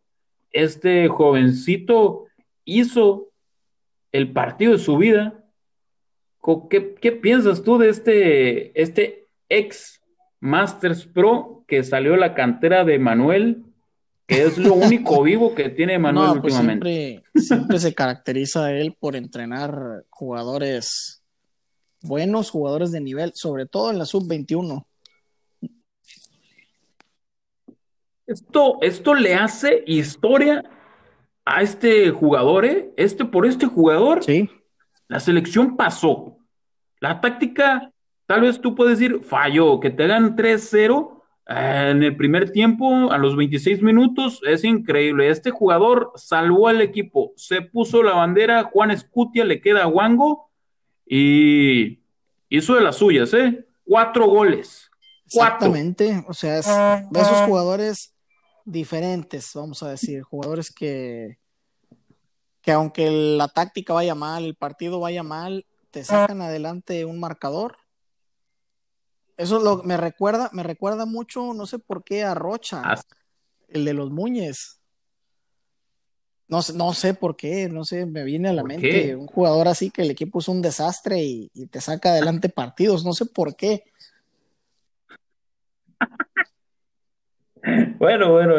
este 0.53 1.09
jovencito, 1.09 2.27
hizo 2.65 3.29
el 4.13 4.33
partido 4.33 4.73
de 4.73 4.79
su 4.79 4.97
vida. 4.97 5.45
¿Qué, 6.71 6.95
qué 7.01 7.11
piensas 7.11 7.65
tú 7.65 7.79
de 7.79 7.89
este, 7.89 8.81
este 8.81 9.27
ex 9.49 10.01
Masters 10.39 11.05
Pro 11.07 11.65
que 11.67 11.83
salió 11.83 12.13
de 12.13 12.19
la 12.19 12.35
cantera 12.35 12.85
de 12.85 13.01
Manuel? 13.01 13.66
Que 14.27 14.43
es 14.43 14.59
lo 14.59 14.75
único 14.75 15.23
vivo 15.23 15.55
que 15.55 15.69
tiene 15.71 15.99
Manuel 15.99 16.37
no, 16.37 16.41
pues 16.41 16.55
últimamente. 16.55 16.89
Siempre, 16.89 17.31
siempre 17.41 17.79
se 17.79 17.95
caracteriza 17.95 18.73
él 18.73 18.97
por 18.99 19.17
entrenar 19.17 20.05
jugadores 20.11 21.23
buenos, 22.03 22.51
jugadores 22.51 22.93
de 22.93 23.01
nivel, 23.01 23.33
sobre 23.35 23.67
todo 23.67 23.91
en 23.91 23.99
la 23.99 24.05
sub-21. 24.05 24.85
Esto, 28.27 28.79
esto 28.83 29.15
le 29.15 29.35
hace 29.35 29.85
historia 29.87 30.65
a 31.45 31.63
este 31.63 32.11
jugador, 32.11 32.65
¿eh? 32.65 32.93
Este, 32.97 33.25
por 33.25 33.47
este 33.47 33.67
jugador, 33.67 34.25
sí. 34.25 34.51
la 35.07 35.21
selección 35.21 35.77
pasó. 35.77 36.39
La 36.99 37.21
táctica, 37.21 37.93
tal 38.27 38.41
vez 38.41 38.61
tú 38.61 38.75
puedes 38.75 38.99
decir, 38.99 39.23
falló, 39.23 39.79
que 39.79 39.91
te 39.91 40.05
hagan 40.05 40.35
3-0, 40.35 41.16
en 41.49 42.03
el 42.03 42.17
primer 42.17 42.51
tiempo, 42.51 43.13
a 43.13 43.19
los 43.19 43.37
26 43.37 43.81
minutos, 43.83 44.41
es 44.45 44.65
increíble. 44.65 45.31
Este 45.31 45.51
jugador 45.51 46.13
salvó 46.17 46.69
al 46.69 46.81
equipo, 46.81 47.33
se 47.37 47.63
puso 47.63 48.03
la 48.03 48.15
bandera, 48.15 48.65
Juan 48.65 48.91
Escutia 48.91 49.45
le 49.45 49.61
queda 49.61 49.85
a 49.85 49.87
Wango 49.87 50.51
y 51.07 52.01
hizo 52.49 52.75
de 52.75 52.81
las 52.81 52.97
suyas, 52.97 53.33
¿eh? 53.35 53.65
Cuatro 53.85 54.27
goles. 54.27 54.91
Cuatro. 55.33 55.69
Exactamente, 55.69 56.25
o 56.27 56.35
sea, 56.35 56.59
es 56.59 56.67
de 56.67 57.21
esos 57.21 57.41
jugadores 57.43 58.15
diferentes, 58.65 59.53
vamos 59.55 59.83
a 59.85 59.91
decir, 59.91 60.23
jugadores 60.23 60.73
que, 60.73 61.39
que 62.61 62.73
aunque 62.73 63.11
la 63.11 63.47
táctica 63.47 63.93
vaya 63.93 64.17
mal, 64.17 64.45
el 64.45 64.57
partido 64.57 64.99
vaya 64.99 65.23
mal, 65.23 65.65
te 65.93 66.03
sacan 66.03 66.43
adelante 66.43 67.05
un 67.05 67.21
marcador 67.21 67.77
eso 69.37 69.59
lo, 69.61 69.83
me 69.83 69.97
recuerda, 69.97 70.51
me 70.53 70.63
recuerda 70.63 71.07
mucho, 71.07 71.53
no 71.55 71.67
sé 71.67 71.79
por 71.79 72.05
qué, 72.05 72.25
a 72.25 72.35
Rocha, 72.35 72.83
Ah, 72.85 73.01
el 73.69 73.85
de 73.85 73.93
los 73.95 74.11
Muñez. 74.11 74.81
No, 76.49 76.63
sé- 76.63 76.75
no 76.75 76.93
sé 76.95 77.13
por 77.15 77.37
qué, 77.37 77.69
no 77.69 77.85
sé, 77.85 78.07
me 78.07 78.23
viene 78.23 78.49
a 78.49 78.53
la 78.53 78.63
¿Por 78.63 78.69
mente 78.69 78.89
qué? 78.89 79.17
un 79.17 79.27
jugador 79.27 79.67
así 79.69 79.91
que 79.91 80.03
el 80.03 80.11
equipo 80.13 80.39
es 80.39 80.49
un 80.49 80.63
desastre 80.63 81.23
y, 81.23 81.51
y 81.55 81.67
te 81.67 81.81
saca 81.81 82.11
adelante 82.11 82.49
partidos, 82.49 83.05
no 83.05 83.13
sé 83.13 83.27
por 83.27 83.57
qué. 83.57 83.85
Bueno, 87.99 88.33
bueno, 88.33 88.55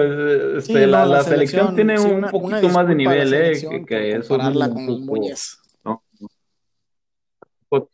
Sí, 0.59 0.73
este, 0.73 0.87
no, 0.87 1.05
la, 1.05 1.23
selección 1.23 1.23
selección, 1.23 1.75
tiene 1.75 1.97
sí, 1.97 2.07
un 2.07 2.15
una, 2.15 2.31
una 2.31 2.31
poquito 2.59 2.69
más 2.73 2.87
de 2.87 2.95
nivel, 2.95 3.33
¿eh? 3.33 3.85
Que, 3.87 4.11
eso 4.17 4.35
es 4.35 4.69
con 4.69 5.05
Muñez. 5.05 5.59
¿no? 5.85 6.03
Tampoco, 7.69 7.91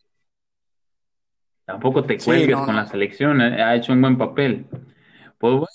tampoco 1.66 2.04
te 2.04 2.20
Sí, 2.20 2.26
cuelgues 2.26 2.58
no, 2.58 2.66
con 2.66 2.76
la 2.76 2.86
selección, 2.86 3.42
¿eh? 3.42 3.62
Ha 3.62 3.76
hecho 3.76 3.94
un 3.94 4.02
buen 4.02 4.18
papel. 4.18 4.66
Pues 5.38 5.54
bueno, 5.54 5.68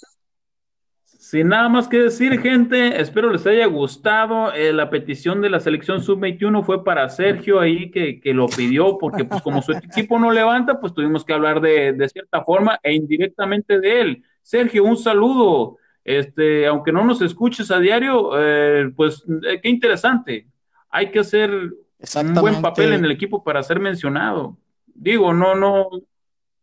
sin 1.28 1.48
nada 1.48 1.68
más 1.68 1.88
que 1.88 1.98
decir, 1.98 2.40
gente, 2.40 3.00
espero 3.00 3.30
les 3.30 3.46
haya 3.46 3.66
gustado. 3.66 4.52
Eh, 4.54 4.72
la 4.72 4.88
petición 4.88 5.42
de 5.42 5.50
la 5.50 5.60
selección 5.60 6.02
sub-21 6.02 6.64
fue 6.64 6.84
para 6.84 7.08
Sergio 7.10 7.60
ahí 7.60 7.90
que, 7.90 8.18
que 8.18 8.32
lo 8.32 8.46
pidió, 8.46 8.96
porque 8.98 9.24
pues 9.24 9.42
como 9.42 9.60
su 9.60 9.72
equipo 9.72 10.18
no 10.18 10.30
levanta, 10.30 10.80
pues 10.80 10.94
tuvimos 10.94 11.26
que 11.26 11.34
hablar 11.34 11.60
de, 11.60 11.92
de 11.92 12.08
cierta 12.08 12.42
forma 12.44 12.78
e 12.82 12.94
indirectamente 12.94 13.78
de 13.78 14.00
él. 14.00 14.24
Sergio, 14.42 14.84
un 14.84 14.96
saludo. 14.96 15.76
Este, 16.02 16.66
aunque 16.66 16.90
no 16.90 17.04
nos 17.04 17.20
escuches 17.20 17.70
a 17.70 17.78
diario, 17.78 18.30
eh, 18.38 18.90
pues 18.96 19.22
eh, 19.46 19.60
qué 19.62 19.68
interesante. 19.68 20.48
Hay 20.88 21.10
que 21.10 21.18
hacer 21.18 21.50
un 21.50 22.34
buen 22.34 22.62
papel 22.62 22.94
en 22.94 23.04
el 23.04 23.10
equipo 23.10 23.44
para 23.44 23.62
ser 23.62 23.78
mencionado. 23.78 24.56
Digo, 25.00 25.32
no, 25.32 25.54
no, 25.54 25.88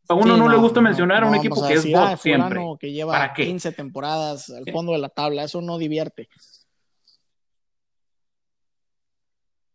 a 0.07 0.13
uno 0.13 0.35
Sí, 0.35 0.39
no 0.39 0.49
le 0.49 0.57
gusta 0.57 0.81
no, 0.81 0.89
mencionar 0.89 1.23
a 1.23 1.27
un 1.27 1.35
equipo 1.35 1.65
que 1.65 1.73
es 1.73 1.91
bot 1.91 2.17
siempre. 2.17 2.61
que 2.79 2.91
lleva 2.91 3.13
¿Para 3.13 3.33
qué? 3.33 3.45
15 3.45 3.71
temporadas 3.71 4.49
al 4.49 4.67
Eh, 4.67 4.71
fondo 4.71 4.91
de 4.91 4.99
la 4.99 5.09
tabla, 5.09 5.43
eso 5.43 5.61
no 5.61 5.77
divierte. 5.77 6.27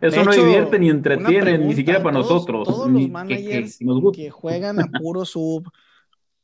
Eso, 0.00 0.24
no 0.24 0.32
divierte 0.32 0.78
ni 0.78 0.88
entretiene, 0.88 1.58
ni 1.58 1.74
siquiera 1.74 2.00
para 2.00 2.18
nosotros. 2.18 2.68
Todos 2.68 2.88
los 2.88 3.08
managers 3.08 3.78
que, 4.14 4.30
juegan 4.30 4.78
a 4.78 4.86
puro 4.86 5.24
sub, 5.24 5.68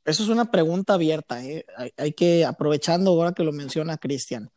eso 0.04 0.24
es 0.24 0.28
una 0.28 0.50
pregunta 0.50 0.94
abierta. 0.94 1.44
¿eh? 1.44 1.64
Hay, 1.96 2.12
que, 2.12 2.44
aprovechando 2.44 3.12
ahora 3.12 3.34
que 3.34 3.44
lo 3.44 3.52
menciona 3.52 3.98
Cristian, 3.98 4.50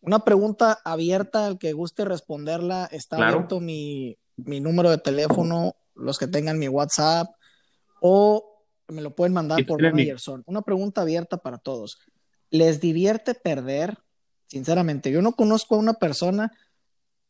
una 0.00 0.20
pregunta 0.20 0.78
abierta, 0.84 1.46
al 1.46 1.58
que 1.58 1.72
guste 1.72 2.04
responderla, 2.04 2.88
está 2.92 3.16
abierto 3.16 3.58
mi, 3.58 4.16
mi 4.36 4.60
número 4.60 4.88
de 4.90 4.98
teléfono, 4.98 5.74
los 5.94 6.18
que 6.18 6.26
tengan 6.26 6.58
mi 6.58 6.68
WhatsApp, 6.68 7.28
o 8.00 8.64
me 8.88 9.02
lo 9.02 9.14
pueden 9.14 9.32
mandar 9.32 9.64
por 9.66 9.80
Managerson. 9.80 10.42
Una 10.46 10.62
pregunta 10.62 11.02
abierta 11.02 11.38
para 11.38 11.58
todos. 11.58 11.98
¿Les 12.50 12.80
divierte 12.80 13.34
perder? 13.34 13.98
Sinceramente, 14.46 15.10
yo 15.10 15.22
no 15.22 15.32
conozco 15.32 15.76
a 15.76 15.78
una 15.78 15.94
persona 15.94 16.52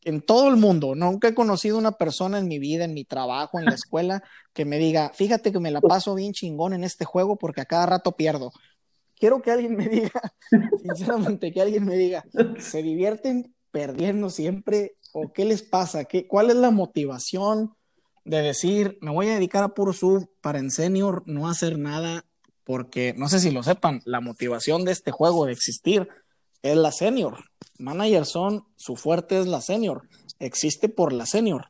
en 0.05 0.21
todo 0.21 0.49
el 0.49 0.57
mundo, 0.57 0.95
nunca 0.95 1.29
he 1.29 1.33
conocido 1.33 1.77
una 1.77 1.93
persona 1.93 2.37
en 2.37 2.47
mi 2.47 2.59
vida, 2.59 2.83
en 2.83 2.93
mi 2.93 3.05
trabajo, 3.05 3.59
en 3.59 3.65
la 3.65 3.73
escuela, 3.73 4.23
que 4.51 4.65
me 4.65 4.77
diga, 4.77 5.11
fíjate 5.13 5.51
que 5.51 5.59
me 5.59 5.71
la 5.71 5.79
paso 5.79 6.13
bien 6.15 6.33
chingón 6.33 6.73
en 6.73 6.83
este 6.83 7.05
juego 7.05 7.37
porque 7.37 7.61
a 7.61 7.65
cada 7.65 7.85
rato 7.85 8.11
pierdo. 8.13 8.51
Quiero 9.17 9.41
que 9.41 9.51
alguien 9.51 9.75
me 9.77 9.87
diga, 9.87 10.11
sinceramente, 10.81 11.53
que 11.53 11.61
alguien 11.61 11.85
me 11.85 11.95
diga, 11.95 12.25
¿se 12.59 12.83
divierten 12.83 13.55
perdiendo 13.71 14.29
siempre 14.29 14.95
o 15.13 15.31
qué 15.31 15.45
les 15.45 15.63
pasa? 15.63 16.03
¿Qué, 16.05 16.27
¿Cuál 16.27 16.49
es 16.49 16.57
la 16.57 16.71
motivación 16.71 17.73
de 18.25 18.41
decir, 18.41 18.97
me 19.01 19.11
voy 19.11 19.29
a 19.29 19.35
dedicar 19.35 19.63
a 19.63 19.73
puro 19.73 19.93
sub 19.93 20.29
para 20.41 20.59
en 20.59 20.71
senior 20.71 21.23
no 21.25 21.49
hacer 21.49 21.77
nada? 21.77 22.25
Porque 22.63 23.13
no 23.17 23.27
sé 23.27 23.39
si 23.39 23.51
lo 23.51 23.63
sepan, 23.63 24.01
la 24.05 24.21
motivación 24.21 24.85
de 24.85 24.93
este 24.93 25.11
juego 25.11 25.45
de 25.45 25.53
existir 25.53 26.07
es 26.61 26.77
la 26.77 26.91
senior. 26.91 27.43
Manager 27.77 28.25
son, 28.25 28.65
su 28.77 28.95
fuerte 28.95 29.39
es 29.39 29.47
la 29.47 29.61
senior. 29.61 30.07
Existe 30.39 30.89
por 30.89 31.11
la 31.11 31.25
senior. 31.25 31.67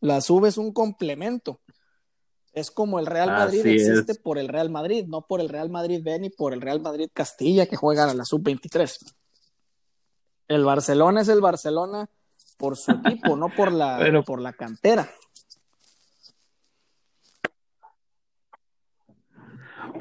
La 0.00 0.20
sub 0.20 0.44
es 0.46 0.58
un 0.58 0.72
complemento. 0.72 1.60
Es 2.52 2.70
como 2.70 2.98
el 2.98 3.06
Real 3.06 3.28
Madrid 3.28 3.66
existe 3.66 4.14
por 4.14 4.38
el 4.38 4.48
Real 4.48 4.70
Madrid, 4.70 5.04
no 5.06 5.26
por 5.26 5.40
el 5.40 5.48
Real 5.48 5.68
Madrid 5.68 6.00
B 6.02 6.18
ni 6.18 6.30
por 6.30 6.54
el 6.54 6.62
Real 6.62 6.80
Madrid 6.80 7.10
Castilla 7.12 7.66
que 7.66 7.76
juegan 7.76 8.08
a 8.08 8.14
la 8.14 8.24
sub 8.24 8.42
23. 8.42 8.98
El 10.48 10.64
Barcelona 10.64 11.20
es 11.20 11.28
el 11.28 11.40
Barcelona 11.40 12.08
por 12.56 12.76
su 12.76 12.92
equipo, 13.04 13.36
no 13.36 13.50
por 13.54 13.72
la, 13.72 14.22
por 14.24 14.40
la 14.40 14.54
cantera. 14.54 15.10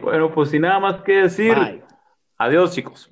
Bueno, 0.06 0.32
pues 0.32 0.52
sin 0.52 0.62
nada 0.62 0.80
más 0.80 1.02
que 1.02 1.24
decir. 1.24 1.58
Adiós, 2.38 2.74
chicos. 2.76 3.10